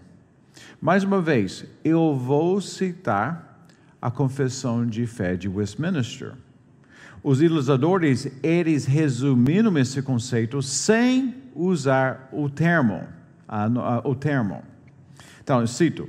Mais 0.80 1.04
uma 1.04 1.20
vez, 1.20 1.64
eu 1.84 2.14
vou 2.14 2.60
citar 2.60 3.66
a 4.00 4.10
confissão 4.10 4.86
de 4.86 5.06
fé 5.06 5.36
de 5.36 5.48
Westminster. 5.48 6.32
Os 7.22 7.42
ilustradores, 7.42 8.30
eles 8.42 8.86
resumiram 8.86 9.76
esse 9.78 10.00
conceito 10.00 10.62
sem 10.62 11.34
usar 11.54 12.28
o 12.32 12.48
termo, 12.48 13.02
o 14.04 14.14
termo. 14.14 14.62
Então, 15.42 15.60
eu 15.60 15.66
cito, 15.66 16.08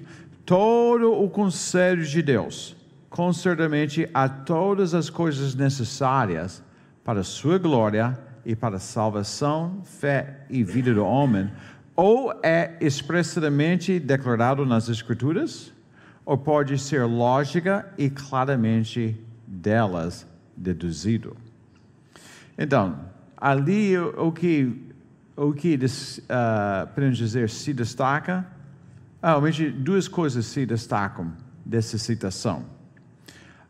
todo 0.51 1.13
o 1.13 1.29
conselho 1.29 2.03
de 2.05 2.21
Deus, 2.21 2.75
concernamente 3.09 4.09
a 4.13 4.27
todas 4.27 4.93
as 4.93 5.09
coisas 5.09 5.55
necessárias 5.55 6.61
para 7.05 7.21
a 7.21 7.23
sua 7.23 7.57
glória, 7.57 8.19
e 8.45 8.53
para 8.53 8.75
a 8.75 8.79
salvação, 8.79 9.81
fé 9.85 10.41
e 10.49 10.61
vida 10.61 10.93
do 10.93 11.05
homem, 11.05 11.49
ou 11.95 12.33
é 12.43 12.75
expressamente 12.81 13.97
declarado 13.97 14.65
nas 14.65 14.89
Escrituras, 14.89 15.71
ou 16.25 16.37
pode 16.37 16.77
ser 16.77 17.05
lógica 17.05 17.89
e 17.97 18.09
claramente 18.09 19.17
delas 19.47 20.27
deduzido. 20.57 21.37
Então, 22.57 22.99
ali 23.37 23.97
o 23.97 24.33
que, 24.33 24.91
o 25.37 25.53
que 25.53 25.75
uh, 25.75 26.87
podemos 26.93 27.17
dizer 27.17 27.49
se 27.49 27.71
destaca, 27.73 28.45
realmente 29.29 29.69
duas 29.69 30.07
coisas 30.07 30.45
se 30.45 30.65
destacam 30.65 31.31
dessa 31.63 31.97
citação. 31.97 32.65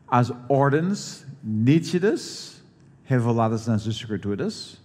As 0.08 0.32
ordens 0.48 1.26
nítidas 1.42 2.62
reveladas 3.04 3.66
nas 3.66 3.86
Escrituras 3.86 4.80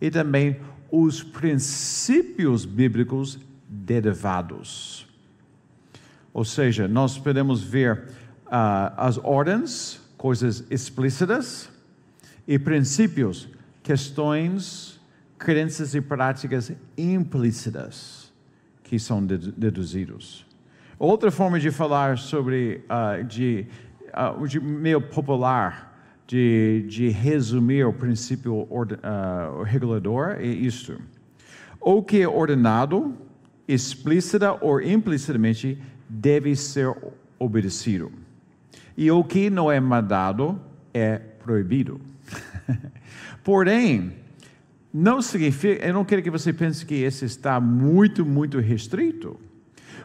e 0.00 0.10
também 0.10 0.60
os 0.90 1.22
princípios 1.22 2.64
bíblicos 2.64 3.38
derivados. 3.68 5.06
Ou 6.32 6.44
seja, 6.44 6.86
nós 6.86 7.18
podemos 7.18 7.62
ver 7.62 8.08
uh, 8.46 8.92
as 8.96 9.18
ordens, 9.18 10.00
coisas 10.16 10.64
explícitas, 10.70 11.68
e 12.46 12.58
princípios, 12.58 13.48
questões, 13.82 15.00
crenças 15.38 15.94
e 15.94 16.00
práticas 16.00 16.72
implícitas 16.96 18.19
que 18.90 18.98
são 18.98 19.24
deduzidos. 19.24 20.44
Outra 20.98 21.30
forma 21.30 21.60
de 21.60 21.70
falar 21.70 22.18
sobre, 22.18 22.84
uh, 22.90 23.22
de, 23.22 23.64
uh, 24.08 24.48
de 24.48 24.58
meio 24.58 25.00
popular, 25.00 25.96
de, 26.26 26.84
de 26.88 27.08
resumir 27.08 27.84
o 27.84 27.92
princípio 27.92 28.62
uh, 28.62 29.62
regulador 29.62 30.38
é 30.40 30.46
isto. 30.46 31.00
O 31.80 32.02
que 32.02 32.22
é 32.22 32.28
ordenado, 32.28 33.14
explícita 33.68 34.58
ou 34.60 34.82
implicitamente, 34.82 35.80
deve 36.08 36.56
ser 36.56 36.92
obedecido. 37.38 38.10
E 38.96 39.08
o 39.08 39.22
que 39.22 39.48
não 39.50 39.70
é 39.70 39.78
mandado, 39.78 40.60
é 40.92 41.16
proibido. 41.16 42.00
Porém, 43.44 44.19
não 44.92 45.22
significa, 45.22 45.84
eu 45.86 45.94
não 45.94 46.04
quero 46.04 46.22
que 46.22 46.30
você 46.30 46.52
pense 46.52 46.84
que 46.84 46.94
esse 46.94 47.24
está 47.24 47.60
muito, 47.60 48.24
muito 48.24 48.58
restrito. 48.58 49.38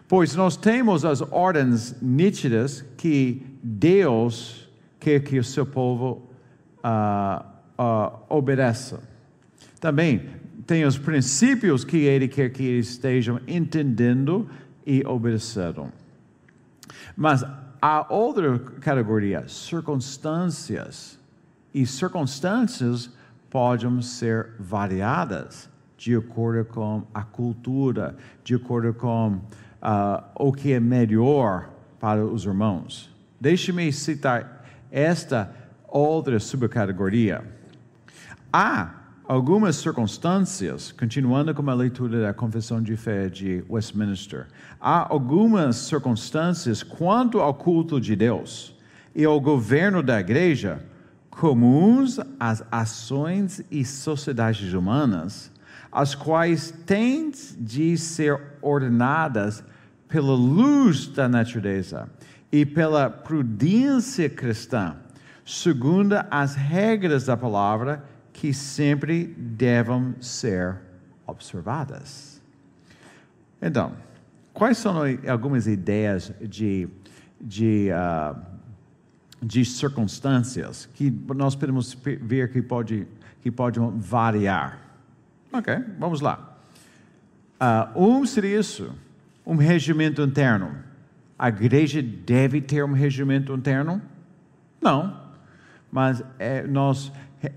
Pois 0.07 0.35
nós 0.35 0.55
temos 0.55 1.03
as 1.03 1.21
ordens 1.21 1.95
nítidas 2.01 2.85
que 2.95 3.41
Deus 3.63 4.69
quer 4.99 5.21
que 5.21 5.39
o 5.39 5.43
seu 5.43 5.65
povo 5.65 6.29
uh, 6.83 7.43
uh, 7.81 8.19
obedeça. 8.29 9.01
Também 9.79 10.29
tem 10.67 10.85
os 10.85 10.97
princípios 10.97 11.83
que 11.83 11.97
Ele 11.97 12.27
quer 12.27 12.49
que 12.49 12.63
eles 12.63 12.89
estejam 12.89 13.39
entendendo 13.47 14.47
e 14.85 15.03
obedecendo. 15.05 15.91
Mas 17.17 17.43
a 17.81 18.05
outra 18.13 18.59
categoria, 18.79 19.47
circunstâncias. 19.47 21.19
E 21.73 21.85
circunstâncias 21.85 23.09
podem 23.55 24.01
ser 24.01 24.49
variadas 24.59 25.69
de 25.97 26.13
acordo 26.13 26.65
com 26.65 27.03
a 27.13 27.23
cultura, 27.23 28.17
de 28.43 28.53
acordo 28.53 28.93
com 28.93 29.35
uh, 29.35 30.21
o 30.35 30.51
que 30.51 30.73
é 30.73 30.79
melhor 30.81 31.69
para 31.97 32.25
os 32.25 32.43
irmãos. 32.43 33.09
Deixe-me 33.39 33.93
citar 33.93 34.65
esta 34.91 35.55
outra 35.87 36.37
subcategoria. 36.37 37.45
Há 38.51 38.93
algumas 39.25 39.77
circunstâncias, 39.77 40.91
continuando 40.91 41.55
com 41.55 41.69
a 41.69 41.73
leitura 41.73 42.23
da 42.23 42.33
Confissão 42.33 42.81
de 42.81 42.97
Fé 42.97 43.29
de 43.29 43.63
Westminster, 43.69 44.47
há 44.81 45.09
algumas 45.09 45.77
circunstâncias 45.77 46.83
quanto 46.83 47.39
ao 47.39 47.53
culto 47.53 48.01
de 48.01 48.17
Deus 48.17 48.75
e 49.15 49.23
ao 49.23 49.39
governo 49.39 50.03
da 50.03 50.19
igreja 50.19 50.83
comuns 51.39 52.17
às 52.39 52.63
ações 52.71 53.61
e 53.69 53.83
sociedades 53.83 54.73
humanas, 54.73 55.51
as 55.91 56.15
quais 56.15 56.71
têm 56.85 57.31
de 57.57 57.97
ser 57.97 58.39
ordenadas 58.61 59.63
pela 60.07 60.33
luz 60.33 61.07
da 61.07 61.27
natureza 61.27 62.09
e 62.51 62.65
pela 62.65 63.09
prudência 63.09 64.29
cristã, 64.29 64.95
segundo 65.45 66.15
as 66.31 66.55
regras 66.55 67.25
da 67.25 67.35
palavra 67.35 68.03
que 68.31 68.53
sempre 68.53 69.25
devem 69.37 70.15
ser 70.21 70.77
observadas. 71.27 72.41
Então, 73.61 73.93
quais 74.53 74.77
são 74.77 75.01
algumas 75.27 75.67
ideias 75.67 76.31
de, 76.41 76.87
de, 77.41 77.89
uh, 77.91 78.54
de 79.45 79.63
circunstâncias 79.63 80.89
que 80.93 81.13
nós 81.35 81.55
podemos 81.55 81.95
ver 82.21 82.51
que 82.51 82.61
pode, 82.61 83.07
que 83.41 83.51
pode 83.51 83.79
variar? 83.97 84.79
Ok, 85.53 85.73
vamos 85.99 86.19
lá. 86.19 86.57
Uh, 87.95 88.03
um 88.03 88.25
seria 88.25 88.59
isso 88.59 88.91
um 89.45 89.55
regimento 89.55 90.21
interno. 90.21 90.71
A 91.37 91.49
igreja 91.49 92.01
deve 92.01 92.61
ter 92.61 92.83
um 92.83 92.93
regimento 92.93 93.53
interno? 93.53 94.01
Não. 94.81 95.21
Mas 95.91 96.23
é, 96.39 96.63
nós 96.63 97.11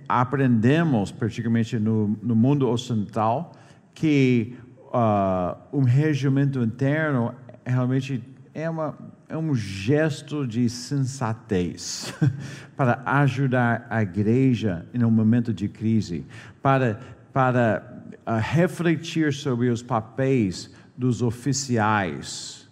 aprendemos, 0.09 1.11
particularmente 1.11 1.79
no, 1.79 2.17
no 2.23 2.37
mundo 2.37 2.69
ocidental, 2.69 3.53
que 3.95 4.57
uh, 4.89 5.57
um 5.73 5.83
regimento 5.83 6.61
interno 6.63 7.35
realmente 7.65 8.23
é, 8.53 8.69
uma, 8.69 8.97
é 9.29 9.37
um 9.37 9.55
gesto 9.55 10.47
de 10.47 10.69
sensatez 10.71 12.15
para 12.75 13.03
ajudar 13.05 13.87
a 13.91 14.03
igreja 14.03 14.87
em 14.95 15.05
um 15.05 15.11
momento 15.11 15.53
de 15.53 15.69
crise, 15.69 16.25
para, 16.63 16.99
para 17.33 18.03
uh, 18.27 18.41
refletir 18.41 19.33
sobre 19.33 19.69
os 19.69 19.83
papéis 19.83 20.75
dos 20.97 21.21
oficiais 21.21 22.69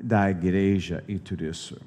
da 0.00 0.30
igreja 0.30 1.02
e 1.08 1.18
tudo 1.18 1.44
isso. 1.44 1.80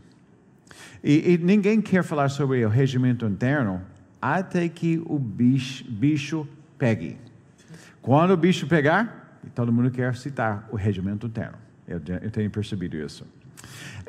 E, 1.03 1.33
e, 1.33 1.37
ninguém 1.37 1.81
quer 1.81 2.03
falar 2.03 2.29
sobre 2.29 2.65
o 2.65 2.69
regimento 2.69 3.25
interno 3.25 3.81
até 4.21 4.67
que 4.69 5.01
o 5.05 5.19
bicho, 5.19 5.83
bicho 5.89 6.47
pegue. 6.77 7.17
Quando 8.01 8.31
o 8.31 8.37
bicho 8.37 8.67
pegar, 8.67 9.39
todo 9.53 9.71
mundo 9.71 9.91
quer 9.91 10.15
citar 10.15 10.67
o 10.71 10.75
regimento 10.75 11.27
interno. 11.27 11.57
Eu, 11.87 12.01
eu 12.21 12.31
tenho 12.31 12.49
percebido 12.49 12.95
isso. 12.97 13.25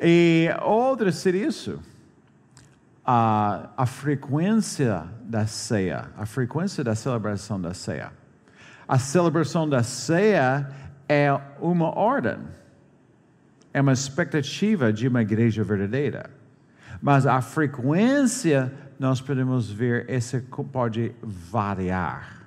E 0.01 0.49
outra 0.61 1.11
seria 1.11 1.47
isso. 1.47 1.79
A, 3.05 3.69
a 3.77 3.85
frequência 3.85 5.05
da 5.21 5.45
ceia, 5.45 6.09
a 6.17 6.25
frequência 6.25 6.83
da 6.83 6.95
celebração 6.95 7.61
da 7.61 7.73
ceia. 7.73 8.11
A 8.87 8.97
celebração 8.97 9.67
da 9.67 9.83
ceia 9.83 10.69
é 11.07 11.31
uma 11.59 11.97
ordem, 11.97 12.37
é 13.73 13.81
uma 13.81 13.93
expectativa 13.93 14.91
de 14.91 15.07
uma 15.07 15.21
igreja 15.21 15.63
verdadeira. 15.63 16.29
Mas 17.01 17.27
a 17.27 17.41
frequência, 17.41 18.73
nós 18.97 19.21
podemos 19.21 19.69
ver, 19.69 20.05
essa 20.09 20.43
pode 20.71 21.13
variar 21.21 22.45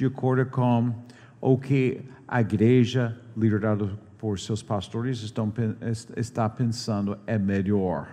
de 0.00 0.06
acordo 0.06 0.46
com 0.46 0.94
o 1.40 1.58
que 1.58 2.00
a 2.26 2.40
igreja, 2.40 3.14
liderada 3.36 3.90
por 4.20 4.38
seus 4.38 4.62
pastores, 4.62 5.22
estão, 5.22 5.50
está 6.14 6.46
pensando 6.46 7.18
é 7.26 7.38
melhor. 7.38 8.06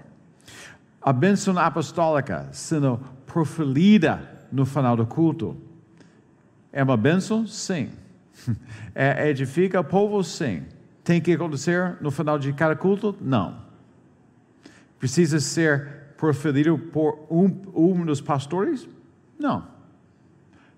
A 1.02 1.12
bênção 1.12 1.60
apostólica 1.60 2.48
sendo 2.54 2.98
proferida 3.26 4.48
no 4.50 4.66
final 4.66 4.96
do 4.96 5.06
culto 5.06 5.58
é 6.72 6.82
uma 6.82 6.96
bênção? 6.96 7.46
Sim. 7.46 7.92
É, 9.00 9.30
edifica 9.30 9.80
o 9.80 9.84
povo? 9.84 10.24
Sim. 10.24 10.64
Tem 11.04 11.22
que 11.22 11.32
acontecer 11.32 11.98
no 12.02 12.10
final 12.10 12.40
de 12.40 12.52
cada 12.52 12.76
culto? 12.76 13.16
Não. 13.22 13.62
Precisa 14.98 15.40
ser 15.40 15.88
proferido 16.18 16.80
por 16.80 17.28
um, 17.30 17.46
um 17.76 18.04
dos 18.04 18.20
pastores? 18.22 18.90
Não. 19.38 19.68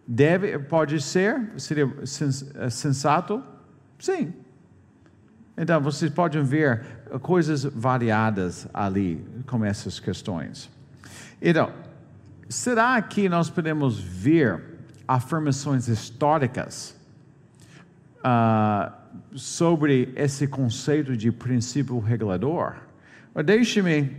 Deve, 0.06 0.60
pode 0.60 1.00
ser, 1.02 1.50
seria 1.56 1.90
é, 2.56 2.70
sensato? 2.70 3.42
Sim. 3.98 4.34
Então, 5.62 5.82
vocês 5.82 6.10
podem 6.10 6.42
ver 6.42 6.82
coisas 7.22 7.64
variadas 7.64 8.68
ali 8.74 9.24
com 9.46 9.66
essas 9.66 10.00
questões. 10.00 10.70
Então, 11.42 11.72
será 12.48 13.02
que 13.02 13.28
nós 13.28 13.50
podemos 13.50 14.00
ver 14.00 14.64
afirmações 15.10 15.88
históricas 15.88 16.96
uh, 18.20 18.94
sobre 19.36 20.14
esse 20.16 20.48
conceito 20.48 21.18
de 21.18 21.32
princípio 21.32 21.98
regulador. 22.00 22.76
Deixe-me 23.44 24.16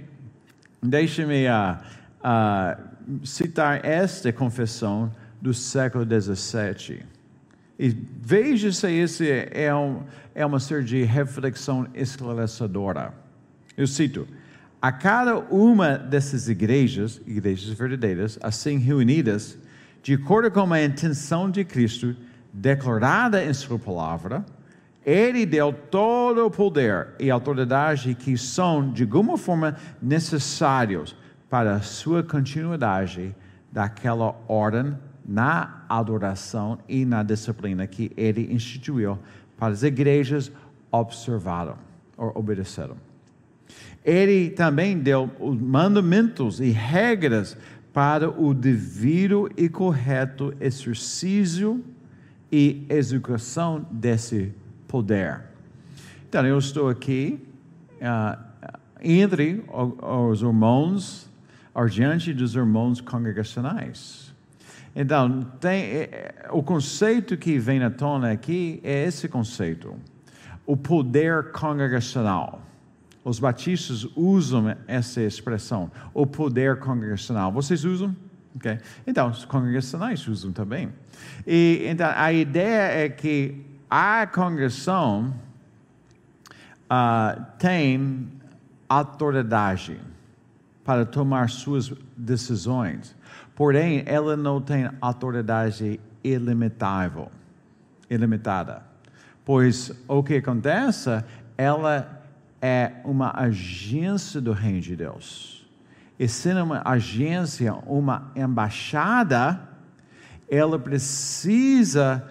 deixe 0.83 1.25
uh, 1.25 1.29
uh, 1.29 3.27
citar 3.27 3.85
esta 3.85 4.33
confissão 4.33 5.13
do 5.41 5.55
século 5.55 6.05
XVII. 6.05 7.05
E 7.83 7.89
veja 7.89 8.71
se 8.71 8.93
esse 8.93 9.27
é, 9.51 9.75
um, 9.75 10.03
é 10.35 10.45
uma 10.45 10.61
série 10.61 10.85
de 10.85 11.03
reflexão 11.03 11.87
esclarecedora. 11.95 13.15
Eu 13.75 13.87
cito: 13.87 14.29
a 14.83 14.93
cada 14.93 15.39
uma 15.39 15.97
dessas 15.97 16.47
igrejas, 16.47 17.23
igrejas 17.27 17.71
verdadeiras, 17.71 18.39
assim 18.43 18.77
reunidas, 18.77 19.57
de 20.03 20.13
acordo 20.13 20.51
com 20.51 20.71
a 20.71 20.85
intenção 20.85 21.51
de 21.51 21.65
Cristo, 21.65 22.15
declarada 22.53 23.43
em 23.43 23.55
Sua 23.55 23.79
palavra, 23.79 24.45
Ele 25.03 25.47
deu 25.47 25.73
todo 25.73 26.45
o 26.45 26.51
poder 26.51 27.15
e 27.19 27.31
autoridade 27.31 28.15
que 28.15 28.37
são, 28.37 28.93
de 28.93 29.05
alguma 29.05 29.39
forma, 29.39 29.75
necessários 30.03 31.17
para 31.49 31.77
a 31.77 31.81
sua 31.81 32.23
continuidade 32.23 33.35
daquela 33.73 34.39
ordem 34.47 34.95
na 35.31 35.85
adoração 35.89 36.77
e 36.89 37.05
na 37.05 37.23
disciplina 37.23 37.87
que 37.87 38.11
Ele 38.17 38.53
instituiu 38.53 39.17
para 39.57 39.73
as 39.73 39.85
igrejas 39.85 40.51
observaram 40.91 41.77
ou 42.17 42.33
obedeceram. 42.35 42.97
Ele 44.05 44.51
também 44.51 44.99
deu 44.99 45.31
os 45.39 45.57
mandamentos 45.57 46.59
e 46.59 46.71
regras 46.71 47.57
para 47.93 48.29
o 48.29 48.53
devido 48.53 49.49
e 49.57 49.69
correto 49.69 50.53
exercício 50.61 51.85
e 52.51 52.85
execução 52.89 53.87
desse 53.89 54.53
poder. 54.89 55.43
Então, 56.29 56.45
eu 56.45 56.59
estou 56.59 56.89
aqui 56.89 57.41
uh, 58.01 58.77
entre 59.01 59.65
os 60.29 60.43
irmãos, 60.43 61.31
diante 61.89 62.33
dos 62.35 62.57
irmãos 62.57 63.01
congregacionais. 63.01 64.30
Então, 64.95 65.43
tem, 65.61 65.83
é, 65.83 66.45
é, 66.45 66.49
o 66.51 66.63
conceito 66.63 67.37
que 67.37 67.59
vem 67.59 67.83
à 67.83 67.91
tona 67.91 68.33
aqui 68.33 68.81
é 68.83 69.05
esse 69.05 69.29
conceito: 69.29 69.95
o 70.67 70.77
poder 70.77 71.53
congregacional. 71.53 72.63
Os 73.23 73.39
batistas 73.39 74.07
usam 74.17 74.75
essa 74.89 75.21
expressão, 75.21 75.91
o 76.15 76.27
poder 76.27 76.79
congregacional. 76.79 77.53
Vocês 77.53 77.85
usam? 77.85 78.17
Okay. 78.57 78.79
Então, 79.07 79.29
os 79.29 79.45
congregacionais 79.45 80.27
usam 80.27 80.53
também. 80.53 80.91
E 81.47 81.85
então, 81.87 82.11
a 82.15 82.33
ideia 82.33 83.05
é 83.05 83.09
que 83.09 83.65
a 83.89 84.27
congregação 84.27 85.35
uh, 86.91 87.45
tem 87.59 88.29
autoridade 88.89 90.01
para 90.85 91.07
tomar 91.07 91.49
suas 91.49 91.93
decisões, 92.17 93.15
porém, 93.61 94.03
ela 94.07 94.39
não 94.39 94.59
tem 94.59 94.91
autoridade 95.03 96.01
ilimitável, 96.25 97.31
ilimitada. 98.09 98.83
Pois 99.45 99.93
o 100.09 100.23
que 100.23 100.37
acontece, 100.37 101.11
ela 101.59 102.23
é 102.63 102.93
uma 103.05 103.39
agência 103.39 104.41
do 104.41 104.53
Reino 104.53 104.81
de 104.81 104.97
Deus. 104.97 105.69
E 106.19 106.27
sendo 106.27 106.65
uma 106.65 106.81
agência, 106.87 107.75
uma 107.87 108.33
embaixada, 108.35 109.61
ela 110.49 110.79
precisa 110.79 112.27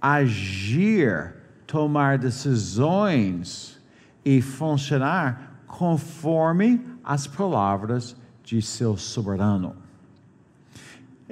agir, 0.00 1.34
tomar 1.66 2.16
decisões 2.16 3.76
e 4.24 4.40
funcionar 4.40 5.64
conforme 5.66 6.80
as 7.02 7.26
palavras 7.26 8.14
de 8.44 8.62
seu 8.62 8.96
soberano. 8.96 9.79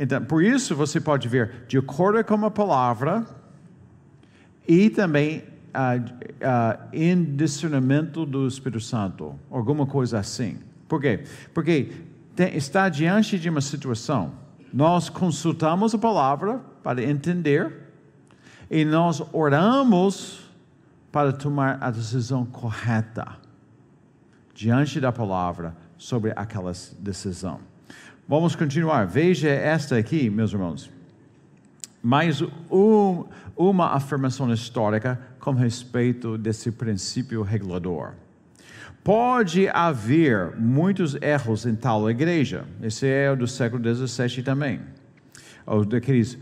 Então, 0.00 0.24
por 0.24 0.44
isso 0.44 0.76
você 0.76 1.00
pode 1.00 1.26
ver, 1.26 1.64
de 1.66 1.76
acordo 1.76 2.22
com 2.22 2.46
a 2.46 2.50
palavra, 2.52 3.26
e 4.66 4.88
também 4.90 5.42
uh, 5.74 6.00
uh, 6.00 6.88
em 6.92 7.24
discernimento 7.24 8.24
do 8.24 8.46
Espírito 8.46 8.80
Santo, 8.80 9.34
alguma 9.50 9.86
coisa 9.86 10.20
assim. 10.20 10.56
Por 10.86 11.00
quê? 11.00 11.24
Porque 11.52 11.90
tem, 12.36 12.56
está 12.56 12.88
diante 12.88 13.40
de 13.40 13.50
uma 13.50 13.60
situação, 13.60 14.34
nós 14.72 15.08
consultamos 15.08 15.92
a 15.92 15.98
palavra 15.98 16.60
para 16.80 17.02
entender 17.02 17.88
e 18.70 18.84
nós 18.84 19.20
oramos 19.32 20.48
para 21.10 21.32
tomar 21.32 21.78
a 21.80 21.90
decisão 21.90 22.46
correta 22.46 23.36
diante 24.54 25.00
da 25.00 25.10
palavra 25.10 25.74
sobre 25.96 26.32
aquela 26.36 26.70
decisão. 27.00 27.58
Vamos 28.30 28.54
continuar. 28.54 29.06
Veja 29.06 29.48
esta 29.48 29.96
aqui, 29.96 30.28
meus 30.28 30.52
irmãos. 30.52 30.90
Mais 32.02 32.42
um, 32.70 33.24
uma 33.56 33.94
afirmação 33.94 34.52
histórica 34.52 35.18
com 35.40 35.52
respeito 35.52 36.36
desse 36.36 36.70
princípio 36.70 37.40
regulador. 37.40 38.12
Pode 39.02 39.66
haver 39.70 40.54
muitos 40.58 41.14
erros 41.22 41.64
em 41.64 41.74
tal 41.74 42.10
igreja. 42.10 42.66
Esse 42.82 43.06
é 43.06 43.34
do 43.34 43.46
século 43.46 43.82
XVII 43.82 44.42
também. 44.42 44.82
Daqueles 45.88 46.34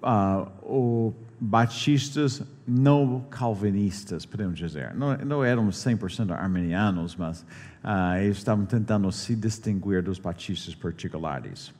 uh, 0.00 0.46
o 0.62 1.12
batistas 1.44 2.40
não 2.64 3.26
calvinistas, 3.28 4.24
podemos 4.24 4.56
dizer. 4.56 4.94
Não, 4.94 5.16
não 5.18 5.44
eram 5.44 5.68
100% 5.68 6.30
armenianos, 6.30 7.16
mas 7.16 7.40
uh, 7.82 8.16
eles 8.22 8.36
estavam 8.36 8.64
tentando 8.64 9.10
se 9.10 9.34
distinguir 9.34 10.04
dos 10.04 10.20
batistas 10.20 10.72
particulares. 10.72 11.74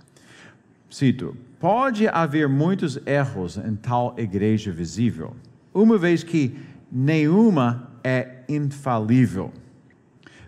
Cito: 0.90 1.36
Pode 1.60 2.08
haver 2.08 2.48
muitos 2.48 2.98
erros 3.06 3.56
em 3.56 3.76
tal 3.76 4.16
igreja 4.18 4.72
visível, 4.72 5.36
uma 5.72 5.96
vez 5.96 6.24
que 6.24 6.58
nenhuma 6.90 7.88
é 8.02 8.42
infalível. 8.48 9.52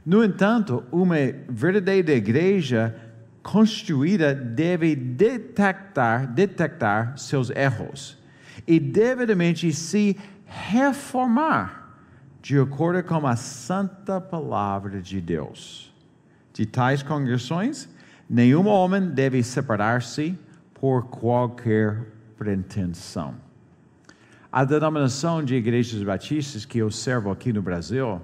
No 0.05 0.24
entanto, 0.24 0.83
uma 0.90 1.16
verdadeira 1.48 2.12
igreja 2.12 2.96
constituída 3.44 4.35
deve 4.35 4.96
detectar, 4.96 6.27
detectar 6.27 7.16
seus 7.16 7.48
erros 7.50 8.23
e 8.66 8.81
devidamente 8.81 9.72
se 9.72 10.16
reformar 10.46 11.85
de 12.40 12.59
acordo 12.59 13.03
com 13.03 13.27
a 13.27 13.37
santa 13.37 14.20
palavra 14.20 15.00
de 15.00 15.20
Deus. 15.20 15.92
De 16.53 16.66
tais 16.66 17.03
congregações, 17.03 17.88
nenhum 18.29 18.66
homem 18.66 19.09
deve 19.09 19.42
separar-se 19.42 20.38
por 20.74 21.07
qualquer 21.07 22.07
pretensão. 22.37 23.35
A 24.53 24.64
denominação 24.64 25.42
de 25.42 25.55
igrejas 25.55 26.03
batistas 26.03 26.64
que 26.64 26.79
eu 26.79 26.90
servo 26.90 27.31
aqui 27.31 27.53
no 27.53 27.62
Brasil, 27.62 28.20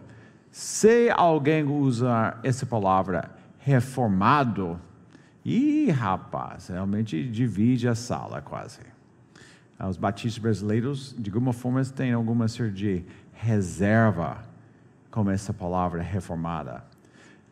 se 0.51 1.11
alguém 1.11 1.65
usar 1.65 2.39
essa 2.43 2.67
palavra 2.67 3.31
reformado, 3.59 4.79
e 5.45 5.91
rapaz, 5.91 6.69
realmente 6.69 7.27
divide 7.27 7.89
a 7.89 7.95
sala 7.95 8.43
quase. 8.43 8.81
Ah, 9.83 9.89
os 9.89 9.97
batistas 9.97 10.37
brasileiros, 10.37 11.17
de 11.19 11.31
alguma 11.31 11.55
forma, 11.55 11.83
têm 11.83 12.13
alguma 12.13 12.47
certa 12.49 12.71
de 12.71 13.03
reserva 13.33 14.45
com 15.11 15.31
essa 15.31 15.55
palavra 15.55 16.03
reformada. 16.03 16.85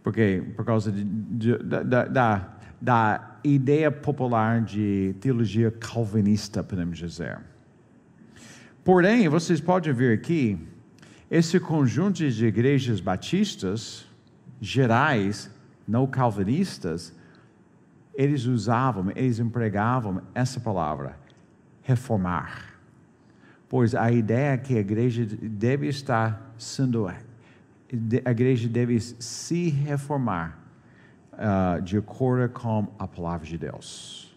Porque, 0.02 0.42
por 0.54 0.62
causa 0.62 0.92
de, 0.92 1.04
de, 1.04 1.56
da, 1.56 2.04
da, 2.04 2.48
da 2.78 3.38
ideia 3.42 3.90
popular 3.90 4.60
de 4.60 5.14
teologia 5.22 5.70
calvinista, 5.70 6.62
podemos 6.62 6.98
dizer. 6.98 7.40
Porém, 8.84 9.26
vocês 9.26 9.58
podem 9.58 9.94
ver 9.94 10.18
aqui, 10.18 10.58
esse 11.30 11.58
conjunto 11.58 12.28
de 12.28 12.44
igrejas 12.44 13.00
batistas, 13.00 14.06
gerais, 14.60 15.50
não 15.86 16.06
calvinistas, 16.06 17.14
eles 18.14 18.44
usavam, 18.44 19.10
eles 19.16 19.38
empregavam 19.38 20.20
essa 20.34 20.60
palavra 20.60 21.26
reformar. 21.88 22.74
Pois 23.66 23.94
a 23.94 24.12
ideia 24.12 24.52
é 24.52 24.58
que 24.58 24.76
a 24.76 24.80
igreja 24.80 25.26
deve 25.26 25.88
estar 25.88 26.52
sendo, 26.58 27.08
a 27.08 28.30
igreja 28.30 28.68
deve 28.68 29.00
se 29.00 29.70
reformar 29.70 30.58
uh, 31.32 31.80
de 31.80 31.96
acordo 31.96 32.52
com 32.52 32.88
a 32.98 33.08
palavra 33.08 33.46
de 33.46 33.56
Deus. 33.56 34.36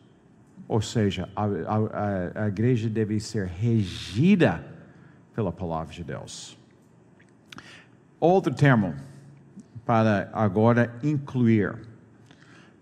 Ou 0.66 0.82
seja, 0.82 1.28
a, 1.36 1.44
a, 1.44 2.44
a 2.46 2.48
igreja 2.48 2.90
deve 2.90 3.20
ser 3.20 3.48
regida 3.48 4.66
pela 5.34 5.52
palavra 5.52 5.94
de 5.94 6.06
Deus. 6.06 6.58
Outro 8.18 8.54
termo 8.54 8.96
para 9.86 10.30
agora 10.32 10.94
incluir. 11.04 11.76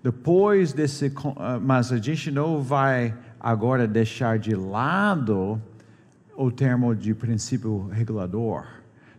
Depois 0.04 0.74
desse, 0.74 1.12
mas 1.62 1.92
a 1.92 1.98
gente 1.98 2.30
não 2.30 2.62
vai 2.62 3.16
agora 3.40 3.88
deixar 3.88 4.38
de 4.38 4.54
lado 4.54 5.62
o 6.36 6.52
termo 6.52 6.96
de 6.96 7.14
princípio 7.14 7.88
regulador. 7.88 8.66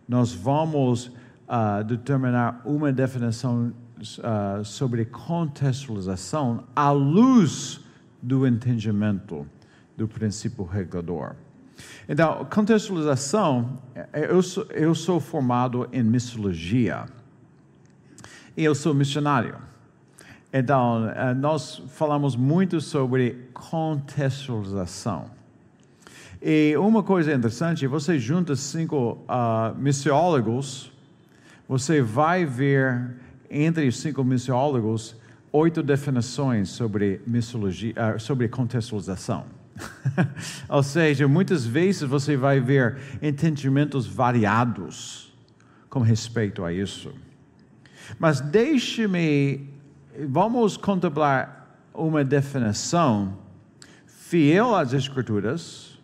Nós 0.07 0.33
vamos 0.33 1.07
uh, 1.07 1.83
determinar 1.85 2.61
uma 2.65 2.91
definição 2.91 3.73
uh, 4.19 4.63
sobre 4.63 5.05
contextualização 5.05 6.63
à 6.75 6.91
luz 6.91 7.81
do 8.21 8.45
entendimento 8.45 9.47
do 9.97 10.07
princípio 10.07 10.65
regulador. 10.65 11.35
Então, 12.07 12.45
contextualização, 12.45 13.79
eu 14.13 14.41
sou, 14.41 14.65
eu 14.71 14.93
sou 14.93 15.19
formado 15.19 15.87
em 15.91 16.03
missiologia 16.03 17.05
e 18.55 18.63
eu 18.63 18.75
sou 18.75 18.93
missionário. 18.93 19.70
Então, 20.53 21.09
eh, 21.09 21.33
nós 21.33 21.81
falamos 21.87 22.35
muito 22.35 22.81
sobre 22.81 23.47
contextualização. 23.53 25.25
E 26.41 26.75
uma 26.77 27.03
coisa 27.03 27.33
interessante, 27.33 27.87
você 27.87 28.19
junta 28.19 28.55
cinco 28.55 29.19
uh, 29.29 29.77
missiólogos, 29.77 30.91
você 31.69 32.01
vai 32.01 32.45
ver 32.45 33.15
entre 33.49 33.87
os 33.87 33.99
cinco 33.99 34.23
missiólogos 34.23 35.15
oito 35.53 35.83
definições 35.83 36.69
sobre 36.69 37.21
missiologia, 37.27 37.93
uh, 37.93 38.19
sobre 38.19 38.47
contextualização. 38.49 39.45
Ou 40.67 40.83
seja, 40.83 41.27
muitas 41.27 41.65
vezes 41.65 42.01
você 42.01 42.35
vai 42.35 42.59
ver 42.59 42.97
entendimentos 43.21 44.05
variados 44.05 45.31
com 45.89 45.99
respeito 45.99 46.65
a 46.65 46.73
isso. 46.73 47.13
Mas 48.19 48.41
deixe-me 48.41 49.69
vamos 50.27 50.77
contemplar 50.77 51.79
uma 51.93 52.23
definição 52.23 53.37
fiel 54.05 54.75
às 54.75 54.93
Escrituras, 54.93 55.99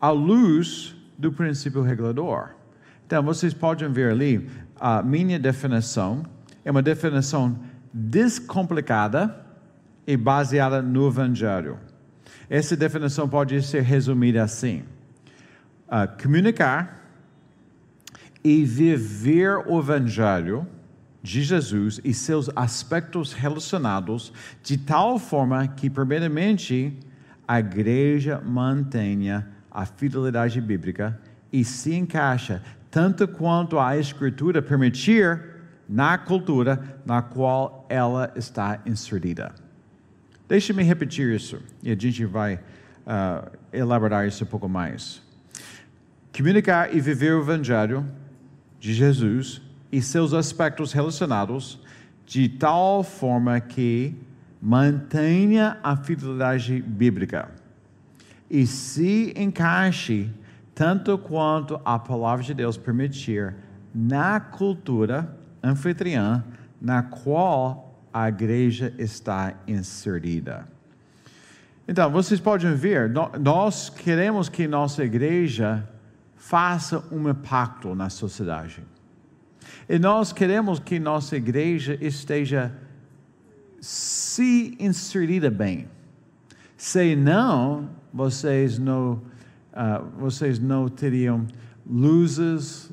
à 0.00 0.10
luz 0.10 0.94
do 1.16 1.32
princípio 1.32 1.82
regulador. 1.82 2.50
Então, 3.06 3.22
vocês 3.22 3.54
podem 3.54 3.90
ver 3.90 4.10
ali, 4.10 4.50
a 4.78 5.02
minha 5.02 5.38
definição 5.38 6.24
é 6.64 6.70
uma 6.70 6.82
definição 6.82 7.58
descomplicada 7.92 9.44
e 10.06 10.16
baseada 10.16 10.82
no 10.82 11.08
Evangelho. 11.08 11.78
Essa 12.48 12.76
definição 12.76 13.28
pode 13.28 13.62
ser 13.62 13.82
resumida 13.82 14.42
assim: 14.42 14.84
uh, 15.86 16.22
comunicar, 16.22 17.04
e 18.44 18.62
viver 18.62 19.56
o 19.66 19.78
Evangelho 19.78 20.66
de 21.24 21.42
Jesus 21.42 22.02
e 22.04 22.12
seus 22.12 22.50
aspectos 22.54 23.32
relacionados 23.32 24.30
de 24.62 24.76
tal 24.76 25.18
forma 25.18 25.66
que, 25.66 25.88
primeiramente, 25.88 26.94
a 27.48 27.58
igreja 27.58 28.42
mantenha 28.44 29.48
a 29.70 29.86
fidelidade 29.86 30.60
bíblica 30.60 31.18
e 31.50 31.64
se 31.64 31.94
encaixa 31.94 32.62
tanto 32.90 33.26
quanto 33.26 33.78
a 33.78 33.96
Escritura 33.96 34.60
permitir 34.60 35.42
na 35.88 36.18
cultura 36.18 37.00
na 37.06 37.22
qual 37.22 37.86
ela 37.88 38.30
está 38.36 38.82
inserida. 38.84 39.54
Deixe-me 40.46 40.82
repetir 40.82 41.34
isso 41.34 41.58
e 41.82 41.90
a 41.90 41.96
gente 41.96 42.26
vai 42.26 42.56
uh, 42.56 43.50
elaborar 43.72 44.28
isso 44.28 44.44
um 44.44 44.46
pouco 44.46 44.68
mais. 44.68 45.22
Comunicar 46.36 46.94
e 46.94 47.00
viver 47.00 47.34
o 47.34 47.40
Evangelho 47.40 48.06
de 48.78 48.92
Jesus 48.92 49.63
e 49.94 50.02
seus 50.02 50.34
aspectos 50.34 50.92
relacionados 50.92 51.78
de 52.26 52.48
tal 52.48 53.04
forma 53.04 53.60
que 53.60 54.12
mantenha 54.60 55.78
a 55.84 55.96
fidelidade 55.96 56.82
bíblica 56.82 57.48
e 58.50 58.66
se 58.66 59.32
encaixe 59.36 60.28
tanto 60.74 61.16
quanto 61.16 61.80
a 61.84 61.96
palavra 61.96 62.44
de 62.44 62.52
Deus 62.54 62.76
permitir 62.76 63.54
na 63.94 64.40
cultura 64.40 65.32
anfitriã 65.62 66.42
na 66.80 67.04
qual 67.04 68.02
a 68.12 68.28
igreja 68.28 68.92
está 68.98 69.54
inserida. 69.64 70.66
Então, 71.86 72.10
vocês 72.10 72.40
podem 72.40 72.74
ver, 72.74 73.12
nós 73.40 73.90
queremos 73.90 74.48
que 74.48 74.66
nossa 74.66 75.04
igreja 75.04 75.88
faça 76.36 77.04
um 77.12 77.28
impacto 77.28 77.94
na 77.94 78.10
sociedade. 78.10 78.82
E 79.88 79.98
nós 79.98 80.32
queremos 80.32 80.78
que 80.78 80.98
nossa 80.98 81.36
igreja 81.36 81.98
esteja 82.00 82.72
se 83.80 84.74
inserida 84.80 85.50
bem. 85.50 85.88
Se 86.76 87.14
não, 87.14 87.90
vocês 88.12 88.78
não, 88.78 89.14
uh, 89.72 90.04
vocês 90.18 90.58
não 90.58 90.88
teriam 90.88 91.46
luzes, 91.86 92.90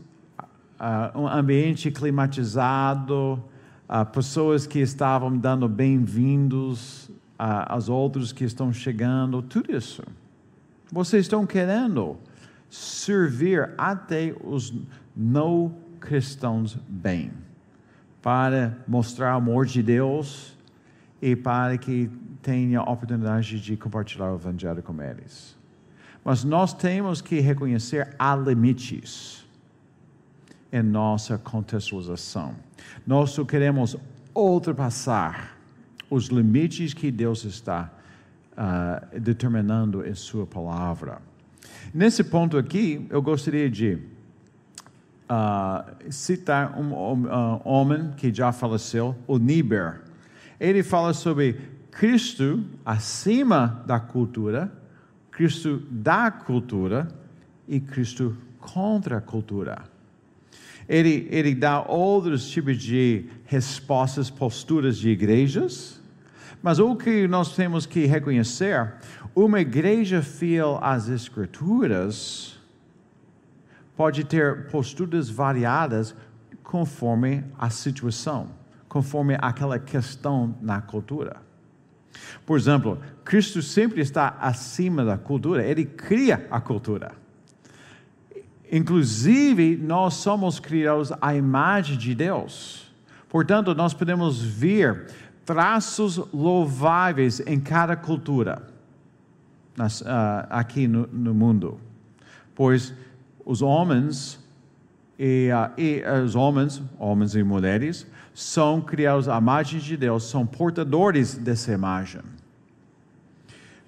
uh, 0.79 1.17
um 1.17 1.27
ambiente 1.27 1.89
climatizado, 1.91 3.41
uh, 3.87 4.05
pessoas 4.11 4.67
que 4.67 4.79
estavam 4.79 5.37
dando 5.37 5.69
bem-vindos 5.69 7.09
aos 7.37 7.89
outros 7.89 8.31
que 8.31 8.43
estão 8.43 8.71
chegando, 8.71 9.41
tudo 9.41 9.75
isso. 9.75 10.03
Vocês 10.91 11.23
estão 11.25 11.43
querendo 11.43 12.17
servir 12.69 13.71
até 13.77 14.35
os 14.43 14.71
não 15.15 15.73
cristãos 16.01 16.77
bem, 16.89 17.31
para 18.21 18.77
mostrar 18.87 19.35
o 19.35 19.37
amor 19.37 19.65
de 19.65 19.81
Deus 19.81 20.57
e 21.21 21.35
para 21.35 21.77
que 21.77 22.09
tenha 22.41 22.79
a 22.79 22.91
oportunidade 22.91 23.61
de 23.61 23.77
compartilhar 23.77 24.31
o 24.31 24.35
Evangelho 24.35 24.81
com 24.81 24.99
eles. 25.01 25.55
Mas 26.25 26.43
nós 26.43 26.73
temos 26.73 27.21
que 27.21 27.39
reconhecer 27.39 28.13
há 28.17 28.35
limites 28.35 29.47
em 30.71 30.81
nossa 30.81 31.37
contextualização. 31.37 32.55
Nós 33.05 33.31
só 33.31 33.45
queremos 33.45 33.95
ultrapassar 34.33 35.57
os 36.09 36.27
limites 36.27 36.93
que 36.93 37.11
Deus 37.11 37.43
está 37.43 37.91
uh, 38.53 39.19
determinando 39.19 40.05
em 40.05 40.13
Sua 40.13 40.45
palavra. 40.45 41.21
Nesse 41.93 42.23
ponto 42.23 42.57
aqui, 42.57 43.05
eu 43.09 43.21
gostaria 43.21 43.69
de 43.69 43.99
uh, 45.31 46.11
citar 46.11 46.77
um, 46.77 46.93
um 46.93 47.25
uh, 47.25 47.61
homem 47.63 48.11
que 48.17 48.33
já 48.33 48.51
faleceu, 48.51 49.15
o 49.25 49.37
Niebuhr. 49.37 50.01
Ele 50.59 50.83
fala 50.83 51.13
sobre 51.13 51.59
Cristo 51.89 52.63
acima 52.85 53.81
da 53.87 53.99
cultura, 53.99 54.71
Cristo 55.31 55.81
da 55.89 56.29
cultura 56.29 57.07
e 57.67 57.79
Cristo 57.79 58.35
contra 58.59 59.17
a 59.17 59.21
cultura. 59.21 59.83
Ele, 60.89 61.27
ele 61.31 61.55
dá 61.55 61.81
outros 61.81 62.49
tipos 62.49 62.77
de 62.77 63.25
respostas, 63.45 64.29
posturas 64.29 64.97
de 64.97 65.09
igrejas, 65.09 66.01
mas 66.61 66.79
o 66.79 66.95
que 66.95 67.27
nós 67.27 67.55
temos 67.55 67.85
que 67.85 68.05
reconhecer 68.05 68.93
uma 69.33 69.61
igreja 69.61 70.21
fiel 70.21 70.77
às 70.81 71.07
Escrituras 71.07 72.60
pode 74.01 74.23
ter 74.23 74.65
posturas 74.65 75.29
variadas 75.29 76.15
conforme 76.63 77.43
a 77.55 77.69
situação, 77.69 78.49
conforme 78.89 79.37
aquela 79.39 79.77
questão 79.77 80.55
na 80.59 80.81
cultura. 80.81 81.35
Por 82.43 82.57
exemplo, 82.57 82.97
Cristo 83.23 83.61
sempre 83.61 84.01
está 84.01 84.37
acima 84.41 85.05
da 85.05 85.19
cultura, 85.19 85.63
ele 85.63 85.85
cria 85.85 86.47
a 86.49 86.59
cultura. 86.59 87.11
Inclusive, 88.71 89.77
nós 89.77 90.15
somos 90.15 90.59
criados 90.59 91.13
à 91.21 91.35
imagem 91.35 91.95
de 91.95 92.15
Deus. 92.15 92.91
Portanto, 93.29 93.75
nós 93.75 93.93
podemos 93.93 94.41
ver 94.41 95.11
traços 95.45 96.17
louváveis 96.33 97.39
em 97.41 97.59
cada 97.59 97.95
cultura 97.95 98.63
uh, 99.77 100.47
aqui 100.49 100.87
no, 100.87 101.35
mundo, 101.35 101.79
pois 102.55 102.91
os 103.45 103.61
homens 103.61 104.39
e, 105.17 105.49
e 105.77 106.01
uh, 106.01 106.23
os 106.23 106.35
homens, 106.35 106.81
homens 106.97 107.35
e 107.35 107.43
mulheres, 107.43 108.07
são 108.33 108.81
criados 108.81 109.29
à 109.29 109.37
imagem 109.37 109.79
de 109.79 109.95
Deus, 109.95 110.23
são 110.23 110.45
portadores 110.45 111.35
dessa 111.35 111.71
imagem. 111.71 112.21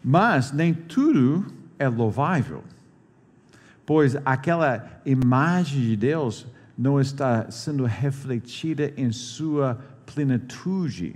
Mas 0.04 0.52
nem 0.52 0.74
tudo 0.74 1.46
é 1.80 1.88
louvável, 1.88 2.64
pois 3.86 4.16
aquela 4.26 5.02
imagem 5.06 5.82
de 5.82 5.96
Deus 5.96 6.46
não 6.78 7.00
está 7.00 7.50
sendo 7.50 7.86
refletida 7.86 8.94
em 8.98 9.12
sua 9.12 9.80
plenitude. 10.06 11.16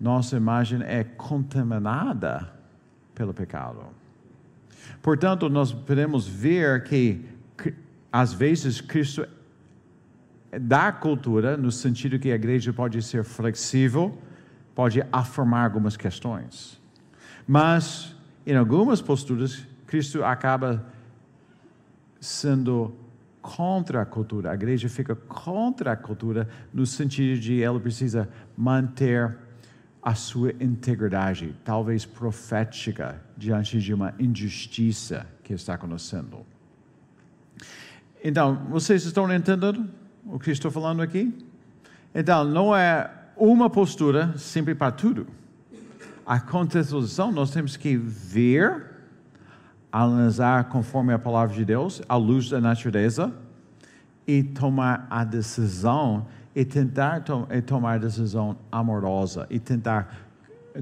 Nossa 0.00 0.36
imagem 0.36 0.80
é 0.82 1.04
contaminada 1.04 2.52
pelo 3.14 3.34
pecado. 3.34 3.97
Portanto, 5.02 5.48
nós 5.48 5.72
podemos 5.72 6.26
ver 6.26 6.84
que, 6.84 7.24
às 8.12 8.32
vezes, 8.32 8.80
Cristo 8.80 9.26
dá 10.60 10.90
cultura, 10.90 11.56
no 11.56 11.70
sentido 11.70 12.18
que 12.18 12.30
a 12.30 12.34
igreja 12.34 12.72
pode 12.72 13.00
ser 13.02 13.24
flexível, 13.24 14.16
pode 14.74 15.02
afirmar 15.12 15.64
algumas 15.64 15.96
questões. 15.96 16.80
Mas, 17.46 18.14
em 18.46 18.56
algumas 18.56 19.00
posturas, 19.00 19.66
Cristo 19.86 20.24
acaba 20.24 20.84
sendo 22.20 22.94
contra 23.40 24.02
a 24.02 24.06
cultura. 24.06 24.50
A 24.50 24.54
igreja 24.54 24.88
fica 24.88 25.14
contra 25.14 25.92
a 25.92 25.96
cultura, 25.96 26.48
no 26.72 26.84
sentido 26.84 27.40
de 27.40 27.62
ela 27.62 27.80
precisa 27.80 28.28
manter 28.56 29.38
a 30.02 30.14
sua 30.14 30.52
integridade, 30.60 31.54
talvez 31.64 32.04
profética, 32.04 33.20
diante 33.36 33.80
de 33.80 33.92
uma 33.92 34.14
injustiça 34.18 35.26
que 35.42 35.52
está 35.52 35.74
acontecendo. 35.74 36.46
Então, 38.22 38.66
vocês 38.70 39.04
estão 39.04 39.32
entendendo 39.32 39.88
o 40.24 40.38
que 40.38 40.50
estou 40.50 40.70
falando 40.70 41.02
aqui? 41.02 41.36
Então, 42.14 42.44
não 42.44 42.74
é 42.74 43.10
uma 43.36 43.70
postura 43.70 44.36
sempre 44.36 44.74
para 44.74 44.92
tudo. 44.92 45.26
A 46.26 46.40
contextualização 46.40 47.32
nós 47.32 47.50
temos 47.50 47.76
que 47.76 47.96
ver, 47.96 48.84
analisar 49.90 50.64
conforme 50.64 51.12
a 51.12 51.18
palavra 51.18 51.54
de 51.54 51.64
Deus, 51.64 52.02
à 52.08 52.16
luz 52.16 52.50
da 52.50 52.60
natureza, 52.60 53.32
e 54.26 54.42
tomar 54.42 55.06
a 55.08 55.24
decisão 55.24 56.26
e 56.58 56.64
tentar 56.64 57.20
to 57.20 57.46
e 57.52 57.62
tomar 57.62 58.00
decisão 58.00 58.58
amorosa 58.72 59.46
e 59.48 59.60
tentar 59.60 60.26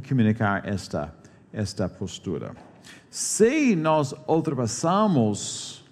comunicar 0.09 0.67
esta, 0.67 1.15
esta 1.53 1.87
postura. 1.87 2.55
Se 3.11 3.77
nós 3.77 4.15
ultrapassamos 4.27 5.85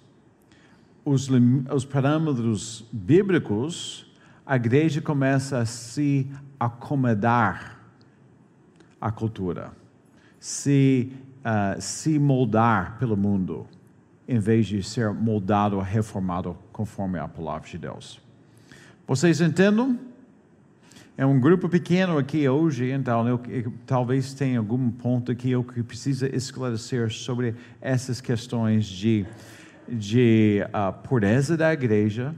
os, 1.05 1.29
os 1.71 1.85
parâmetros 1.85 2.83
bíblicos, 2.91 4.11
a 4.43 4.55
igreja 4.55 5.03
começa 5.03 5.59
a 5.59 5.67
se 5.67 6.31
acomodar 6.59 7.79
à 8.99 9.11
cultura, 9.11 9.71
se, 10.39 11.13
uh, 11.41 11.79
se 11.79 12.17
moldar 12.17 12.97
pelo 12.97 13.15
mundo, 13.15 13.67
em 14.27 14.39
vez 14.39 14.65
de 14.65 14.81
ser 14.81 15.13
moldado, 15.13 15.79
reformado 15.79 16.57
conforme 16.73 17.19
a 17.19 17.27
palavra 17.27 17.69
de 17.69 17.77
Deus. 17.77 18.24
Vocês 19.07 19.41
entendem? 19.41 19.99
É 21.17 21.25
um 21.25 21.39
grupo 21.39 21.69
pequeno 21.69 22.17
aqui 22.17 22.47
hoje, 22.49 22.91
então 22.91 23.27
eu, 23.27 23.39
eu, 23.47 23.73
talvez 23.85 24.33
tenha 24.33 24.59
algum 24.59 24.91
ponto 24.91 25.31
aqui 25.31 25.51
eu 25.51 25.63
que 25.63 25.81
precisa 25.81 26.33
esclarecer 26.35 27.09
sobre 27.11 27.55
essas 27.81 28.19
questões 28.19 28.85
de 28.85 29.25
de 29.87 30.61
pureza 31.03 31.55
da 31.55 31.71
igreja 31.71 32.33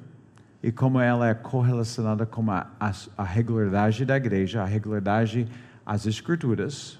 e 0.61 0.72
como 0.72 0.99
ela 0.99 1.30
é 1.30 1.34
correlacionada 1.34 2.26
com 2.26 2.49
a, 2.51 2.68
a, 2.80 2.91
a 3.18 3.24
regularidade 3.24 4.03
da 4.05 4.18
igreja, 4.18 4.61
a 4.61 4.65
regularidade 4.65 5.47
às 5.86 6.05
escrituras, 6.05 6.99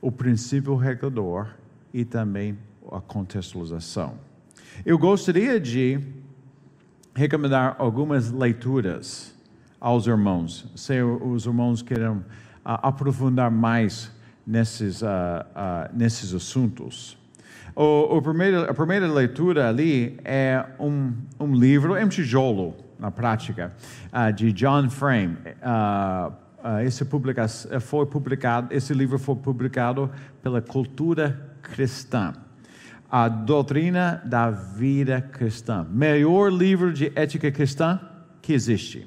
o 0.00 0.10
princípio 0.10 0.74
regulador 0.76 1.48
e 1.92 2.04
também 2.04 2.56
a 2.90 3.00
contextualização. 3.00 4.14
Eu 4.84 4.98
gostaria 4.98 5.60
de 5.60 6.00
recomendar 7.14 7.76
algumas 7.78 8.30
leituras 8.30 9.34
aos 9.80 10.06
irmãos, 10.06 10.66
se 10.74 11.00
os 11.02 11.46
irmãos 11.46 11.82
querem 11.82 12.08
uh, 12.08 12.22
aprofundar 12.64 13.50
mais 13.50 14.10
nesses, 14.46 15.02
uh, 15.02 15.06
nesses 15.92 16.34
assuntos. 16.34 17.16
O, 17.76 18.16
o 18.16 18.22
primeiro, 18.22 18.68
a 18.68 18.74
primeira 18.74 19.06
leitura 19.06 19.68
ali 19.68 20.18
é 20.24 20.64
um, 20.78 21.12
um 21.38 21.54
livro, 21.54 21.94
é 21.94 22.04
um 22.04 22.08
tijolo, 22.08 22.74
na 22.98 23.10
prática, 23.10 23.74
de 24.36 24.52
John 24.52 24.88
Frame. 24.88 25.36
esse 26.86 27.04
publica 27.04 27.46
foi 27.80 28.06
publicado, 28.06 28.72
esse 28.72 28.94
livro 28.94 29.18
foi 29.18 29.34
publicado 29.34 30.08
pela 30.40 30.62
Cultura 30.62 31.56
Cristã 31.60 32.32
a 33.16 33.28
doutrina 33.28 34.20
da 34.24 34.50
vida 34.50 35.20
cristã. 35.20 35.86
Melhor 35.88 36.52
livro 36.52 36.92
de 36.92 37.12
ética 37.14 37.48
cristã 37.52 38.00
que 38.42 38.52
existe. 38.52 39.06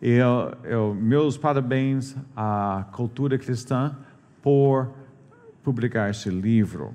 Eu, 0.00 0.56
eu, 0.64 0.94
meus 0.94 1.36
parabéns 1.36 2.16
à 2.34 2.86
cultura 2.90 3.36
cristã 3.36 3.94
por 4.40 4.94
publicar 5.62 6.08
esse 6.08 6.30
livro. 6.30 6.94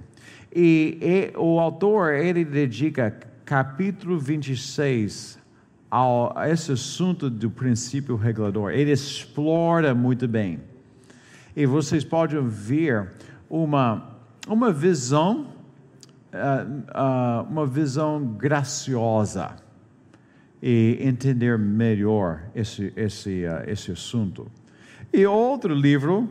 E, 0.51 0.97
e 0.99 1.37
o 1.37 1.59
autor, 1.59 2.15
ele 2.15 2.43
dedica 2.43 3.15
capítulo 3.45 4.17
26 4.17 5.37
ao, 5.87 6.35
a 6.35 6.49
esse 6.49 6.71
assunto 6.71 7.29
do 7.29 7.51
princípio 7.51 8.15
regulador. 8.15 8.71
Ele 8.71 8.91
explora 8.91 9.93
muito 9.93 10.27
bem. 10.27 10.61
E 11.55 11.67
vocês 11.67 12.03
podem 12.03 12.43
ver 12.47 13.07
uma, 13.47 14.17
uma 14.47 14.73
visão 14.73 15.55
uh, 16.33 17.43
uma 17.49 17.65
visão 17.65 18.23
graciosa 18.23 19.55
e 20.61 20.97
entender 21.01 21.57
melhor 21.57 22.41
esse, 22.55 22.91
esse, 22.95 23.45
uh, 23.45 23.69
esse 23.69 23.91
assunto. 23.91 24.49
E 25.13 25.25
outro 25.25 25.73
livro 25.73 26.29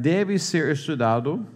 deve 0.00 0.36
ser 0.36 0.72
estudado 0.72 1.46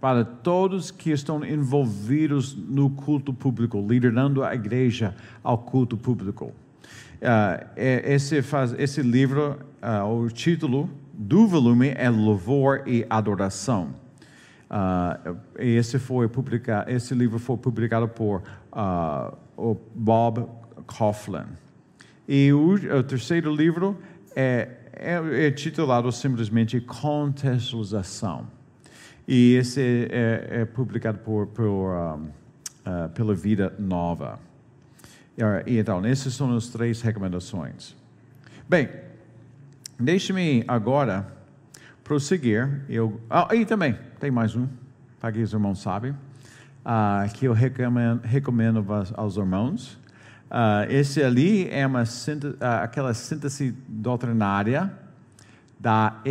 para 0.00 0.24
todos 0.24 0.90
que 0.90 1.12
estão 1.12 1.44
envolvidos 1.44 2.56
no 2.56 2.90
culto 2.90 3.32
público, 3.32 3.80
liderando 3.88 4.42
a 4.42 4.52
igreja 4.52 5.14
ao 5.44 5.56
culto 5.58 5.96
público. 5.96 6.46
Uh, 6.46 7.70
esse, 7.76 8.42
faz, 8.42 8.74
esse 8.76 9.00
livro, 9.00 9.56
uh, 9.80 10.04
o 10.04 10.28
título 10.28 10.90
do 11.14 11.46
volume 11.46 11.92
é 11.94 12.10
Louvor 12.10 12.82
e 12.84 13.06
Adoração. 13.08 13.94
Uh, 14.72 15.36
esse 15.58 15.98
foi 15.98 16.26
publicado, 16.28 16.90
esse 16.90 17.14
livro 17.14 17.38
foi 17.38 17.58
publicado 17.58 18.08
por 18.08 18.42
uh, 18.72 19.76
Bob 19.94 20.48
Coughlin. 20.86 21.44
E 22.26 22.50
o, 22.54 22.72
o 22.72 23.02
terceiro 23.02 23.54
livro 23.54 23.98
é, 24.34 24.70
é, 24.94 25.46
é, 25.46 25.50
titulado 25.50 26.10
simplesmente 26.10 26.80
Contextualização. 26.80 28.46
E 29.28 29.54
esse 29.56 30.08
é, 30.10 30.62
é 30.62 30.64
publicado 30.64 31.18
por, 31.18 31.48
por 31.48 31.64
um, 31.64 32.24
uh, 32.24 33.08
pela 33.14 33.34
Vida 33.34 33.74
Nova. 33.78 34.40
E, 35.66 35.78
então, 35.78 36.04
essas 36.06 36.32
são 36.32 36.54
as 36.56 36.68
três 36.68 37.02
recomendações. 37.02 37.94
Bem, 38.66 38.88
deixe-me 40.00 40.64
agora 40.66 41.41
prosseguir. 42.04 42.82
Eu, 42.88 43.20
ah, 43.28 43.48
e 43.54 43.64
também, 43.64 43.98
tem 44.18 44.30
mais 44.30 44.54
um, 44.56 44.68
para 45.20 45.32
que 45.32 45.40
os 45.40 45.52
irmãos 45.52 45.80
sabem, 45.80 46.12
uh, 46.12 47.32
que 47.34 47.46
eu 47.46 47.52
recomendo, 47.52 48.20
recomendo 48.22 48.86
aos 49.14 49.36
irmãos. 49.36 50.00
Uh, 50.50 50.84
esse 50.90 51.22
ali 51.22 51.68
é 51.70 51.86
uma 51.86 52.02
uh, 52.02 52.64
aquela 52.82 53.14
síntese 53.14 53.74
doutrinária 53.88 54.92
da, 55.80 56.22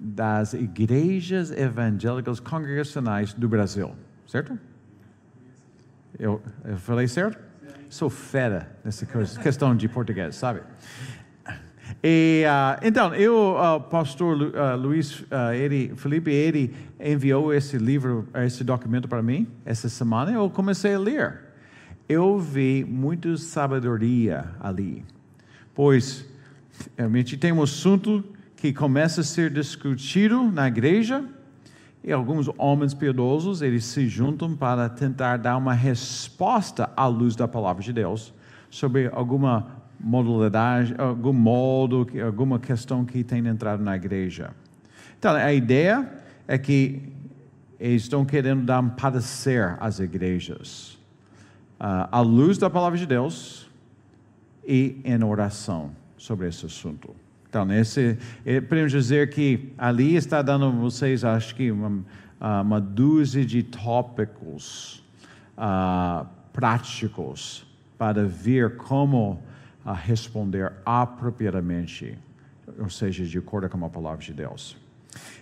das 0.00 0.54
igrejas 0.54 1.50
evangélicas 1.52 2.40
congregacionais 2.40 3.32
do 3.32 3.48
Brasil, 3.48 3.94
certo? 4.26 4.58
Eu, 6.18 6.42
eu 6.64 6.76
falei 6.76 7.06
certo? 7.06 7.38
Sou 7.88 8.10
fera 8.10 8.70
nessa 8.84 9.06
questão 9.42 9.76
de 9.76 9.88
português, 9.88 10.36
sabe? 10.36 10.60
E, 12.02 12.44
uh, 12.46 12.80
então, 12.82 13.14
eu, 13.14 13.34
o 13.34 13.76
uh, 13.76 13.80
pastor 13.80 14.36
uh, 14.36 14.76
Luiz, 14.76 15.22
ele, 15.54 15.92
Felipe, 15.96 16.30
ele 16.30 16.74
enviou 16.98 17.52
esse 17.52 17.76
livro, 17.76 18.26
esse 18.34 18.64
documento 18.64 19.06
para 19.06 19.22
mim 19.22 19.46
essa 19.64 19.88
semana. 19.88 20.32
Eu 20.32 20.48
comecei 20.48 20.94
a 20.94 20.98
ler. 20.98 21.40
Eu 22.08 22.38
vi 22.38 22.84
muita 22.88 23.36
sabedoria 23.36 24.46
ali, 24.60 25.04
pois 25.74 26.26
realmente 26.96 27.36
tem 27.36 27.52
um 27.52 27.62
assunto 27.62 28.24
que 28.56 28.72
começa 28.72 29.20
a 29.20 29.24
ser 29.24 29.50
discutido 29.52 30.42
na 30.50 30.66
igreja 30.66 31.24
e 32.02 32.10
alguns 32.10 32.50
homens 32.58 32.94
piedosos 32.94 33.62
eles 33.62 33.84
se 33.84 34.08
juntam 34.08 34.56
para 34.56 34.88
tentar 34.88 35.36
dar 35.36 35.56
uma 35.56 35.74
resposta 35.74 36.90
à 36.96 37.06
luz 37.06 37.36
da 37.36 37.46
palavra 37.46 37.82
de 37.82 37.92
Deus 37.92 38.34
sobre 38.70 39.08
alguma 39.12 39.79
modalidade, 40.02 40.94
algum 40.98 41.32
modo, 41.32 42.06
alguma 42.24 42.58
questão 42.58 43.04
que 43.04 43.22
tem 43.22 43.46
entrado 43.46 43.82
na 43.82 43.94
igreja. 43.96 44.50
Então, 45.18 45.34
a 45.34 45.52
ideia 45.52 46.08
é 46.48 46.56
que 46.56 47.02
eles 47.78 48.02
estão 48.02 48.24
querendo 48.24 48.64
dar 48.64 48.80
um 48.80 48.88
parecer 48.88 49.76
às 49.78 50.00
igrejas, 50.00 50.98
uh, 51.80 52.08
à 52.10 52.20
luz 52.20 52.58
da 52.58 52.70
palavra 52.70 52.98
de 52.98 53.06
Deus 53.06 53.70
e 54.66 55.00
em 55.04 55.22
oração 55.22 55.90
sobre 56.16 56.48
esse 56.48 56.66
assunto. 56.66 57.14
Então, 57.48 57.70
esse, 57.72 58.16
eh, 58.46 58.60
podemos 58.60 58.92
dizer 58.92 59.30
que 59.30 59.72
ali 59.76 60.14
está 60.14 60.40
dando 60.40 60.66
a 60.66 60.70
vocês, 60.70 61.24
acho 61.24 61.54
que, 61.56 61.70
uma, 61.72 62.04
ah, 62.40 62.62
uma 62.62 62.80
dúzia 62.80 63.44
de 63.44 63.64
tópicos 63.64 65.02
uh, 65.58 66.24
práticos 66.52 67.66
para 67.98 68.24
ver 68.24 68.76
como 68.76 69.42
a 69.84 69.94
responder 69.94 70.72
apropriadamente, 70.84 72.16
ou 72.78 72.90
seja, 72.90 73.24
de 73.24 73.38
acordo 73.38 73.68
com 73.68 73.84
a 73.84 73.88
palavra 73.88 74.20
de 74.20 74.32
Deus. 74.32 74.76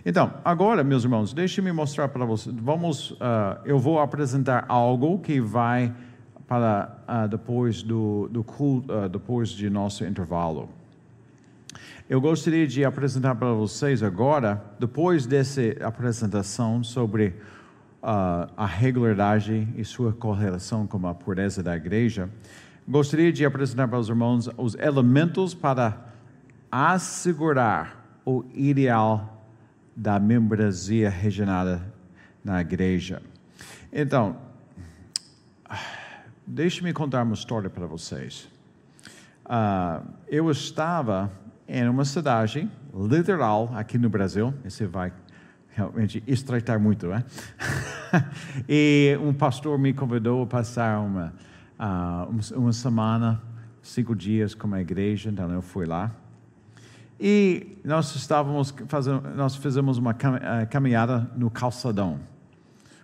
Então, 0.05 0.33
agora, 0.45 0.83
meus 0.83 1.05
irmãos, 1.05 1.33
deixe-me 1.33 1.73
mostrar 1.73 2.09
para 2.09 2.25
vocês. 2.25 2.55
Vamos, 2.57 3.11
uh, 3.13 3.17
eu 3.65 3.79
vou 3.79 4.01
apresentar 4.01 4.65
algo 4.69 5.19
que 5.19 5.41
vai 5.41 5.93
para 6.47 6.97
uh, 7.07 7.29
depois 7.29 7.83
do, 7.83 8.29
do 8.29 8.43
culto, 8.43 8.93
uh, 8.93 9.09
depois 9.09 9.51
de 9.51 9.69
nosso 9.69 10.05
intervalo. 10.05 10.71
Eu 12.09 12.21
gostaria 12.23 12.67
de 12.67 12.85
apresentar 12.85 13.35
para 13.35 13.53
vocês 13.53 14.03
agora, 14.03 14.63
depois 14.81 15.27
dessa 15.27 15.61
apresentação 15.83 16.83
sobre 16.83 17.35
a 18.01 18.65
regularidade 18.65 19.69
e 19.77 19.85
sua 19.85 20.13
correlação 20.13 20.87
com 20.87 21.07
a 21.07 21.13
pureza 21.13 21.63
da 21.63 21.77
igreja, 21.77 22.31
gostaria 22.89 23.31
de 23.31 23.45
apresentar 23.45 23.87
para 23.87 23.99
os 23.99 24.09
irmãos 24.09 24.49
os 24.57 24.75
elementos 24.77 25.53
para 25.53 26.07
assegurar 26.73 28.03
o 28.25 28.45
ideal 28.55 29.47
da 29.95 30.19
membresia 30.19 31.11
regenerada 31.11 31.83
na 32.43 32.63
igreja. 32.63 33.21
Então, 33.93 34.39
deixe-me 36.47 36.93
contar 36.95 37.25
uma 37.25 37.35
história 37.35 37.69
para 37.69 37.87
vocês. 37.87 38.49
Uh, 39.45 40.07
eu 40.27 40.51
estava 40.51 41.31
em 41.67 41.87
uma 41.89 42.05
cidade 42.05 42.71
literal 42.95 43.71
aqui 43.75 43.99
no 43.99 44.09
Brasil, 44.09 44.55
esse 44.65 44.87
vai 44.87 45.13
realmente 45.69 46.23
estreitar 46.27 46.81
muito, 46.81 47.07
né? 47.07 47.25
e 48.69 49.19
um 49.23 49.33
pastor 49.35 49.79
me 49.79 49.93
convidou 49.93 50.43
a 50.43 50.47
passar 50.47 51.01
uma 51.01 51.35
uh, 51.79 52.57
uma 52.57 52.73
semana, 52.73 53.43
cinco 53.83 54.15
dias 54.15 54.55
com 54.55 54.73
a 54.75 54.81
igreja, 54.81 55.31
então 55.31 55.51
eu 55.53 55.63
fui 55.63 55.87
lá. 55.87 56.11
E 57.21 57.79
nós 57.85 58.15
estávamos 58.15 58.73
fazendo, 58.87 59.29
nós 59.35 59.57
fizemos 59.57 59.99
uma 59.99 60.13
eh, 60.13 60.67
caminhada 60.67 61.29
no 61.37 61.51
calçadão, 61.51 62.21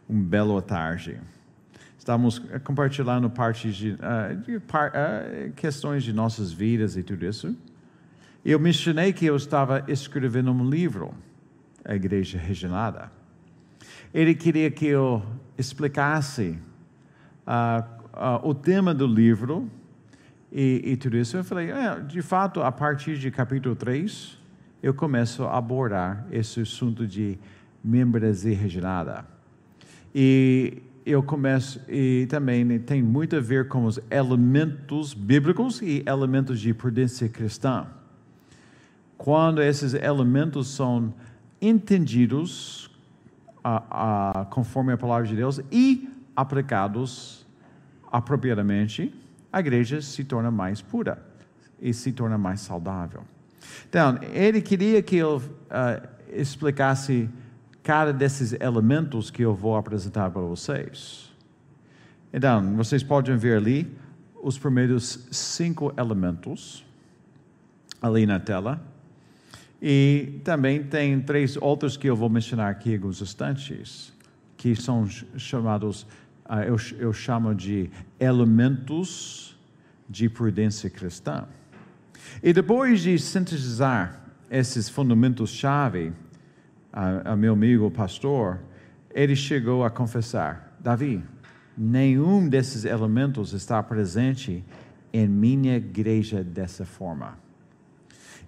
um 0.09 0.23
belo 0.23 0.61
tarde. 0.63 1.19
Estávamos 1.99 2.41
eh, 2.51 2.61
compartilhando 2.61 3.29
partes 3.29 3.75
de, 3.75 3.93
uh, 3.93 4.37
de 4.47 4.61
par, 4.61 4.91
uh, 4.91 5.53
questões 5.55 6.05
de 6.05 6.13
nossas 6.13 6.53
vidas 6.53 6.97
e 6.97 7.03
tudo 7.03 7.25
isso. 7.27 7.57
Eu 8.45 8.61
mencionei 8.61 9.13
que 9.13 9.27
eu 9.27 9.35
estava 9.35 9.83
escrevendo 9.89 10.53
um 10.53 10.69
livro, 10.69 11.13
a 11.85 11.97
Igreja 11.97 12.39
Regenerada. 12.39 13.11
Ele 14.13 14.35
queria 14.35 14.71
que 14.71 14.87
eu 14.87 15.25
explicasse 15.59 16.57
uh, 17.49 18.04
uh, 18.15 18.47
o 18.49 18.55
tema 18.55 18.95
do 18.95 19.07
livro 19.07 19.69
e, 20.51 20.81
e 20.85 20.97
tudo 20.97 21.17
isso. 21.17 21.37
Eu 21.37 21.45
falei, 21.45 21.71
é, 21.71 22.01
de 22.01 22.23
fato, 22.23 22.63
a 22.63 22.71
partir 22.71 23.19
de 23.19 23.31
capítulo 23.31 23.75
3, 23.75 24.39
eu 24.83 24.95
começo 24.95 25.45
a 25.45 25.59
abordar 25.59 26.27
esse 26.31 26.61
assunto 26.61 27.07
de 27.07 27.39
membresia 27.83 28.57
regenerada. 28.57 29.27
E 30.15 30.83
eu 31.05 31.23
começo, 31.23 31.81
e 31.89 32.27
também 32.31 32.79
tem 32.79 33.03
muito 33.03 33.37
a 33.37 33.41
ver 33.41 33.69
com 33.69 33.85
os 33.85 34.01
elementos 34.11 35.13
bíblicos 35.13 35.83
e 35.83 36.03
elementos 36.07 36.61
de 36.61 36.73
prudência 36.73 37.29
cristã. 37.29 37.87
Quando 39.19 39.63
esses 39.63 39.93
elementos 39.95 40.69
são 40.69 41.13
entendidos 41.61 42.91
a, 43.63 44.47
conforme 44.51 44.93
a 44.93 44.97
palavra 44.99 45.27
de 45.27 45.35
Deus 45.35 45.61
e 45.73 46.09
aplicados 46.37 47.44
apropriadamente, 48.15 49.13
a 49.53 49.59
igreja 49.59 50.01
se 50.01 50.23
torna 50.23 50.49
mais 50.49 50.81
pura 50.81 51.21
e 51.81 51.93
se 51.93 52.13
torna 52.13 52.39
mais 52.39 52.61
saudável. 52.61 53.25
Então, 53.89 54.21
ele 54.33 54.63
queria 54.63 55.03
que 55.03 55.17
eu 55.17 55.39
uh, 55.39 56.09
explicasse 56.33 57.29
cada 57.83 58.13
desses 58.13 58.53
elementos 58.53 59.33
que 59.33 59.43
eu 59.43 59.53
vou 59.53 59.77
apresentar 59.77 60.31
para 60.31 60.43
vocês. 60.43 61.33
Então, 62.33 62.77
vocês 62.77 63.03
podem 63.03 63.37
ver 63.37 63.57
ali 63.57 63.93
os 64.41 64.57
primeiros 64.57 65.27
cinco 65.33 65.93
elementos 65.99 66.87
ali 68.01 68.27
na 68.27 68.39
tela. 68.39 68.81
E 69.83 70.41
também 70.45 70.85
tem 70.85 71.21
três 71.21 71.57
outros 71.57 71.97
que 71.97 72.09
eu 72.09 72.15
vou 72.15 72.29
mencionar 72.29 72.71
aqui 72.71 72.95
alguns 72.95 73.21
instantes, 73.21 74.13
que 74.57 74.77
são 74.77 75.05
chamados, 75.37 76.07
eu, 76.67 76.77
eu 76.99 77.13
chamo 77.13 77.55
de 77.55 77.91
elementos 78.21 79.57
de 80.09 80.29
prudência 80.29 80.91
cristã. 80.91 81.47
E 82.43 82.53
depois 82.53 83.01
de 83.01 83.19
sintetizar 83.19 84.21
esses 84.51 84.89
fundamentos-chave, 84.89 86.13
a, 86.93 87.35
meu 87.35 87.55
amigo 87.55 87.91
pastor, 87.91 88.61
ele 89.11 89.35
chegou 89.35 89.85
a 89.85 89.91
confessar: 89.91 90.77
Davi, 90.79 91.23
nenhum 91.77 92.49
desses 92.49 92.85
elementos 92.85 93.53
está 93.53 93.83
presente 93.83 94.65
em 95.13 95.27
minha 95.27 95.77
igreja 95.77 96.43
dessa 96.43 96.85
forma. 96.85 97.39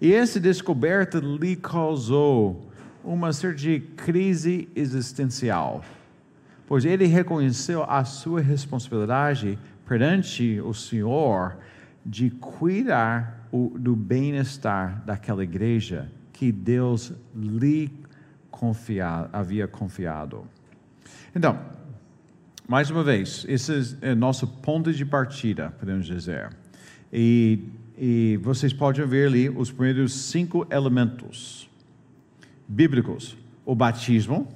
E 0.00 0.12
essa 0.12 0.38
descoberta 0.38 1.18
lhe 1.18 1.56
causou 1.56 2.70
uma 3.02 3.32
certa 3.32 3.80
crise 3.96 4.68
existencial, 4.74 5.82
pois 6.66 6.84
ele 6.84 7.06
reconheceu 7.06 7.84
a 7.84 8.04
sua 8.04 8.40
responsabilidade 8.40 9.58
perante 9.86 10.60
o 10.60 10.74
Senhor 10.74 11.56
de 12.04 12.30
cuidar 12.30 13.48
do 13.78 13.96
bem-estar 13.96 15.02
daquela 15.04 15.42
igreja 15.42 16.10
que 16.32 16.52
Deus 16.52 17.12
lhe 17.34 17.90
havia 19.32 19.68
confiado. 19.68 20.44
Então, 21.34 21.58
mais 22.66 22.90
uma 22.90 23.04
vez, 23.04 23.44
esse 23.48 23.96
é 24.00 24.14
nosso 24.14 24.46
ponto 24.46 24.92
de 24.92 25.04
partida, 25.04 25.72
podemos 25.78 26.06
dizer. 26.06 26.50
E 27.12 27.62
e 27.98 28.38
vocês 28.42 28.72
podem 28.74 29.06
ver 29.06 29.28
ali 29.28 29.48
os 29.48 29.70
primeiros 29.72 30.12
cinco 30.12 30.66
elementos 30.70 31.68
bíblicos: 32.68 33.36
o 33.64 33.74
batismo, 33.74 34.46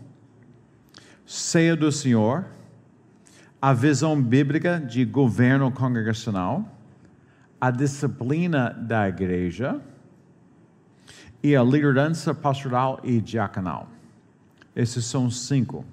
ceia 1.30 1.76
do 1.76 1.92
Senhor, 1.92 2.44
a 3.62 3.72
visão 3.72 4.20
bíblica 4.20 4.80
de 4.80 5.04
governo 5.04 5.70
congregacional, 5.70 6.68
a 7.60 7.70
disciplina 7.70 8.70
da 8.70 9.08
igreja 9.08 9.80
e 11.40 11.54
a 11.54 11.62
liderança 11.62 12.34
pastoral 12.34 12.98
e 13.04 13.20
diaconal. 13.20 13.88
Esses 14.74 15.04
são 15.04 15.30
cinco 15.30 15.84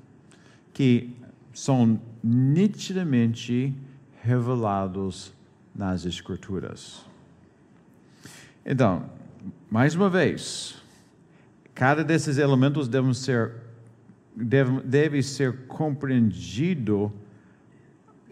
que 0.74 1.16
são 1.54 2.02
nitidamente 2.24 3.76
revelados 4.24 5.32
nas 5.76 6.04
Escrituras. 6.04 7.06
Então, 8.66 9.08
mais 9.70 9.94
uma 9.94 10.10
vez, 10.10 10.82
cada 11.76 12.04
desses 12.04 12.40
elementos 12.40 12.88
deve 12.88 13.14
ser, 13.14 13.67
deve, 14.38 14.82
deve 14.82 15.24
ser 15.24 15.66
compreendido 15.68 17.12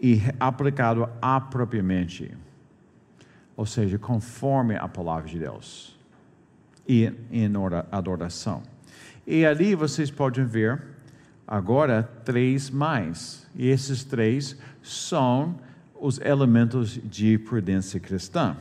e 0.00 0.20
aplicado 0.38 1.08
apropriadamente, 1.20 2.32
ou 3.56 3.66
seja, 3.66 3.98
conforme 3.98 4.76
a 4.76 4.86
palavra 4.86 5.28
de 5.28 5.38
Deus 5.38 5.98
e 6.88 7.12
em 7.30 7.50
adoração. 7.90 8.62
E 9.26 9.44
ali 9.44 9.74
vocês 9.74 10.10
podem 10.10 10.44
ver 10.44 10.80
agora 11.46 12.04
três 12.24 12.70
mais, 12.70 13.48
e 13.54 13.68
esses 13.68 14.04
três 14.04 14.56
são 14.82 15.58
os 15.98 16.20
elementos 16.20 17.00
de 17.02 17.38
prudência 17.38 17.98
cristã. 17.98 18.56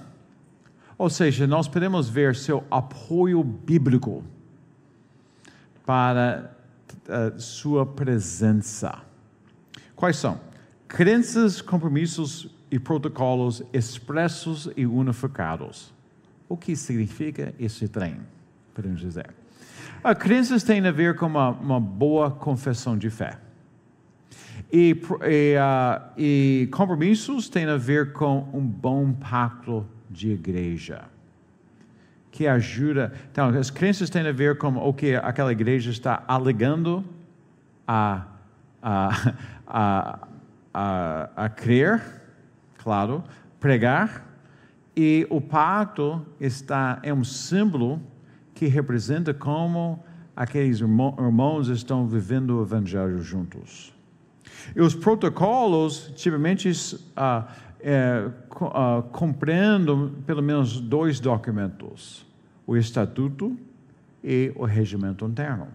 Ou 0.97 1.09
seja, 1.09 1.45
nós 1.45 1.67
podemos 1.67 2.09
ver 2.09 2.35
seu 2.35 2.63
apoio 2.71 3.43
bíblico 3.43 4.23
para 5.85 6.54
uh, 7.07 7.39
sua 7.39 7.85
presença. 7.85 9.01
Quais 9.95 10.17
são? 10.17 10.39
Crenças, 10.87 11.61
compromissos 11.61 12.49
e 12.69 12.79
protocolos 12.79 13.63
expressos 13.73 14.69
e 14.75 14.85
unificados. 14.85 15.93
O 16.47 16.57
que 16.57 16.75
significa 16.75 17.53
esse 17.59 17.87
trem? 17.87 18.17
Podemos 18.73 18.99
dizer. 18.99 19.33
Uh, 20.03 20.15
crenças 20.15 20.63
têm 20.63 20.85
a 20.85 20.91
ver 20.91 21.15
com 21.15 21.25
uma, 21.25 21.49
uma 21.49 21.79
boa 21.79 22.29
confissão 22.29 22.97
de 22.97 23.09
fé. 23.09 23.39
E, 24.71 24.95
e, 25.23 25.55
uh, 25.57 26.11
e 26.17 26.69
compromissos 26.71 27.49
têm 27.49 27.65
a 27.65 27.77
ver 27.77 28.13
com 28.13 28.49
um 28.53 28.65
bom 28.65 29.13
pacto 29.13 29.85
de 30.09 30.31
igreja. 30.31 31.03
Que 32.35 32.47
ajuda. 32.47 33.13
Então, 33.31 33.47
as 33.47 33.69
crenças 33.69 34.09
têm 34.09 34.27
a 34.27 34.31
ver 34.33 34.57
com 34.57 34.75
o 34.75 34.93
que 34.93 35.15
aquela 35.15 35.53
igreja 35.53 35.89
está 35.89 36.21
alegando 36.27 37.01
a, 37.87 38.25
a, 38.83 39.33
a, 39.65 40.27
a, 40.73 41.29
a 41.33 41.49
crer, 41.49 42.03
claro, 42.77 43.23
pregar, 43.57 44.27
e 44.97 45.25
o 45.29 45.39
pacto 45.39 46.25
está, 46.37 46.99
é 47.03 47.13
um 47.13 47.23
símbolo 47.23 48.01
que 48.53 48.65
representa 48.65 49.33
como 49.33 50.03
aqueles 50.35 50.81
irmãos 50.81 51.69
estão 51.69 52.05
vivendo 52.05 52.59
o 52.59 52.63
evangelho 52.63 53.21
juntos. 53.21 53.95
E 54.75 54.81
os 54.81 54.93
protocolos, 54.93 56.11
tipicamente, 56.17 56.69
uh, 56.69 57.47
é, 57.87 58.27
uh, 58.59 59.03
compreendo 59.11 60.17
pelo 60.25 60.41
menos 60.41 60.81
dois 60.81 61.19
documentos: 61.19 62.25
o 62.65 62.75
Estatuto 62.75 63.55
e 64.23 64.51
o 64.55 64.65
Regimento 64.65 65.23
Interno. 65.23 65.67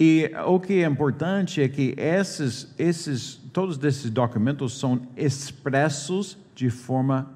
E 0.00 0.32
o 0.46 0.58
que 0.58 0.82
é 0.82 0.86
importante 0.86 1.60
é 1.60 1.68
que 1.68 1.94
esses, 1.98 2.74
esses, 2.78 3.34
todos 3.52 3.82
esses 3.84 4.10
documentos 4.10 4.78
são 4.78 5.02
expressos 5.14 6.38
de 6.54 6.70
forma 6.70 7.30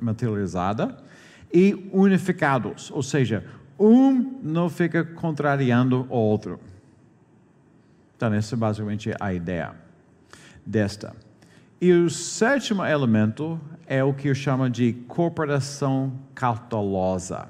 materializada 0.00 0.96
e 1.52 1.90
unificados, 1.92 2.90
ou 2.92 3.02
seja, 3.02 3.44
um 3.78 4.38
não 4.42 4.70
fica 4.70 5.04
contrariando 5.04 6.06
o 6.08 6.16
outro. 6.16 6.60
Então, 8.16 8.32
essa 8.32 8.54
é 8.54 8.58
basicamente 8.58 9.12
a 9.18 9.34
ideia 9.34 9.74
desta. 10.64 11.29
E 11.80 11.94
o 11.94 12.10
sétimo 12.10 12.84
elemento 12.84 13.58
é 13.86 14.04
o 14.04 14.12
que 14.12 14.28
eu 14.28 14.34
chamo 14.34 14.68
de 14.68 14.92
cooperação 15.08 16.12
cautelosa. 16.34 17.48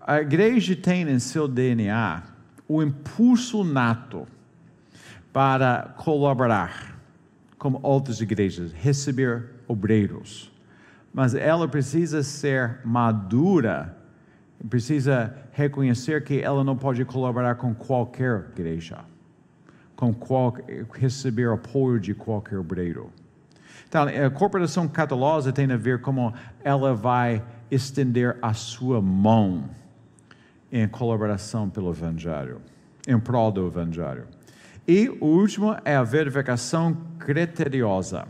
A 0.00 0.20
igreja 0.20 0.76
tem 0.76 1.02
em 1.02 1.18
seu 1.18 1.48
DNA 1.48 2.22
o 2.68 2.80
impulso 2.80 3.64
nato 3.64 4.28
para 5.32 5.94
colaborar 5.96 6.96
com 7.58 7.80
outras 7.82 8.20
igrejas, 8.20 8.70
receber 8.70 9.46
obreiros. 9.66 10.52
Mas 11.12 11.34
ela 11.34 11.66
precisa 11.66 12.22
ser 12.22 12.82
madura, 12.84 13.98
precisa 14.70 15.36
reconhecer 15.50 16.22
que 16.22 16.40
ela 16.40 16.62
não 16.62 16.76
pode 16.76 17.04
colaborar 17.04 17.56
com 17.56 17.74
qualquer 17.74 18.46
igreja 18.52 18.98
com 19.96 20.12
qual, 20.12 20.54
receber 20.92 21.50
apoio 21.50 21.98
de 21.98 22.14
qualquer 22.14 22.58
obreiro. 22.58 23.10
Então, 23.88 24.04
a 24.04 24.30
corporação 24.30 24.86
catalosa 24.86 25.52
tem 25.52 25.70
a 25.72 25.76
ver 25.76 26.00
como 26.00 26.34
ela 26.62 26.94
vai 26.94 27.42
estender 27.70 28.36
a 28.42 28.52
sua 28.52 29.00
mão 29.00 29.64
em 30.70 30.86
colaboração 30.86 31.70
pelo 31.70 31.90
Evangelho, 31.90 32.60
em 33.08 33.18
prol 33.18 33.50
do 33.50 33.66
Evangelho. 33.66 34.26
E 34.86 35.08
o 35.20 35.26
último 35.26 35.76
é 35.84 35.96
a 35.96 36.02
verificação 36.02 36.96
criteriosa. 37.18 38.26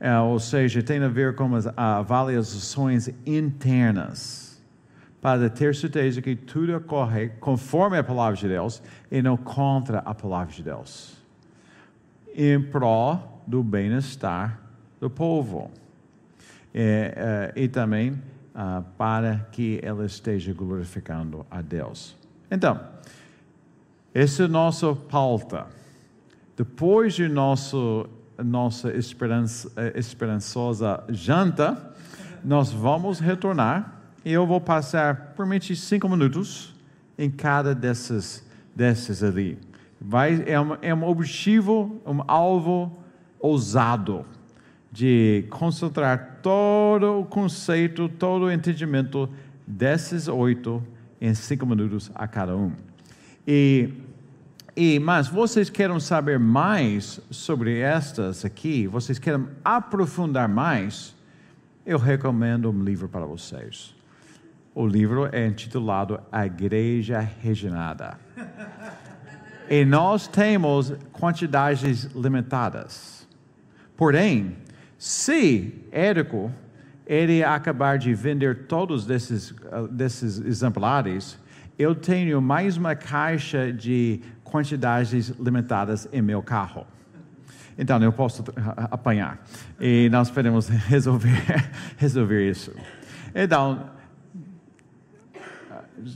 É, 0.00 0.18
ou 0.18 0.38
seja, 0.38 0.82
tem 0.82 1.02
a 1.02 1.08
ver 1.08 1.34
com 1.34 1.54
as 1.54 1.66
avaliações 1.76 3.10
internas, 3.26 4.49
para 5.20 5.50
ter 5.50 5.74
certeza 5.74 6.22
que 6.22 6.34
tudo 6.34 6.76
ocorre 6.76 7.28
conforme 7.40 7.98
a 7.98 8.04
palavra 8.04 8.36
de 8.36 8.48
Deus 8.48 8.82
e 9.10 9.20
não 9.20 9.36
contra 9.36 9.98
a 9.98 10.14
palavra 10.14 10.52
de 10.52 10.62
Deus, 10.62 11.16
em 12.34 12.60
prol 12.60 13.42
do 13.46 13.62
bem-estar 13.62 14.60
do 14.98 15.10
povo. 15.10 15.70
É, 16.72 17.52
é, 17.56 17.60
e 17.60 17.68
também 17.68 18.12
uh, 18.12 18.82
para 18.96 19.46
que 19.50 19.80
ela 19.82 20.06
esteja 20.06 20.52
glorificando 20.52 21.44
a 21.50 21.60
Deus. 21.60 22.16
Então, 22.48 22.80
essa 24.14 24.44
é 24.44 24.46
a 24.46 24.48
nossa 24.48 24.94
pauta. 24.94 25.66
Depois 26.56 27.14
de 27.14 27.28
nosso, 27.28 28.08
nossa 28.38 28.92
esperança, 28.92 29.70
eh, 29.76 29.92
esperançosa 29.96 31.02
janta, 31.08 31.94
nós 32.44 32.70
vamos 32.70 33.18
retornar 33.18 33.99
e 33.99 33.99
eu 34.24 34.46
vou 34.46 34.60
passar 34.60 35.32
por 35.34 35.46
mente 35.46 35.74
cinco 35.74 36.08
minutos 36.08 36.74
em 37.16 37.30
cada 37.30 37.74
desses, 37.74 38.44
desses 38.74 39.22
ali. 39.22 39.58
Vai, 40.00 40.42
é, 40.46 40.60
um, 40.60 40.76
é 40.80 40.94
um 40.94 41.04
objetivo, 41.04 42.00
um 42.06 42.22
alvo 42.26 42.96
ousado 43.38 44.24
de 44.92 45.44
concentrar 45.50 46.40
todo 46.42 47.20
o 47.20 47.24
conceito, 47.24 48.08
todo 48.08 48.46
o 48.46 48.52
entendimento 48.52 49.28
desses 49.66 50.26
oito 50.26 50.82
em 51.20 51.34
cinco 51.34 51.64
minutos 51.64 52.10
a 52.14 52.26
cada 52.26 52.56
um. 52.56 52.72
E, 53.46 53.90
e 54.76 54.98
mas 54.98 55.28
vocês 55.28 55.70
querem 55.70 55.98
saber 56.00 56.38
mais 56.38 57.20
sobre 57.30 57.78
estas 57.78 58.44
aqui? 58.44 58.86
Vocês 58.86 59.18
querem 59.18 59.46
aprofundar 59.64 60.48
mais? 60.48 61.14
Eu 61.86 61.98
recomendo 61.98 62.70
um 62.70 62.82
livro 62.82 63.08
para 63.08 63.24
vocês. 63.24 63.99
O 64.80 64.86
livro 64.86 65.28
é 65.30 65.46
intitulado 65.46 66.18
A 66.32 66.46
Igreja 66.46 67.20
Regenerada. 67.20 68.16
e 69.68 69.84
nós 69.84 70.26
temos 70.26 70.94
quantidades 71.12 72.04
limitadas. 72.14 73.28
Porém, 73.94 74.56
se 74.96 75.84
Érico 75.92 76.50
ele 77.06 77.44
acabar 77.44 77.98
de 77.98 78.14
vender 78.14 78.68
todos 78.68 79.04
desses, 79.04 79.50
uh, 79.50 79.86
desses 79.86 80.38
exemplares, 80.40 81.38
eu 81.78 81.94
tenho 81.94 82.40
mais 82.40 82.78
uma 82.78 82.94
caixa 82.94 83.70
de 83.70 84.22
quantidades 84.42 85.28
limitadas 85.38 86.08
em 86.10 86.22
meu 86.22 86.42
carro. 86.42 86.86
Então, 87.76 88.02
eu 88.02 88.14
posso 88.14 88.42
apanhar. 88.90 89.44
E 89.78 90.08
nós 90.10 90.30
podemos 90.30 90.68
resolver, 90.88 91.70
resolver 91.98 92.48
isso. 92.48 92.72
Então, 93.34 93.99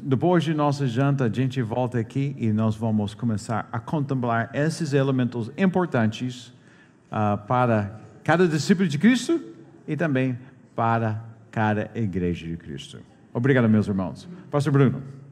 depois 0.02 0.44
de 0.44 0.54
nossa 0.54 0.86
janta, 0.86 1.24
a 1.24 1.28
gente 1.28 1.60
volta 1.62 1.98
aqui 1.98 2.34
e 2.38 2.52
nós 2.52 2.76
vamos 2.76 3.14
começar 3.14 3.68
a 3.70 3.78
contemplar 3.78 4.50
esses 4.54 4.92
elementos 4.92 5.50
importantes 5.56 6.48
uh, 7.10 7.38
para 7.46 8.00
cada 8.22 8.48
discípulo 8.48 8.88
de 8.88 8.98
Cristo 8.98 9.40
e 9.86 9.96
também 9.96 10.38
para 10.74 11.22
cada 11.50 11.90
igreja 11.94 12.46
de 12.46 12.56
Cristo. 12.56 12.98
Obrigado, 13.32 13.68
meus 13.68 13.86
irmãos. 13.86 14.28
Pastor 14.50 14.72
Bruno. 14.72 15.23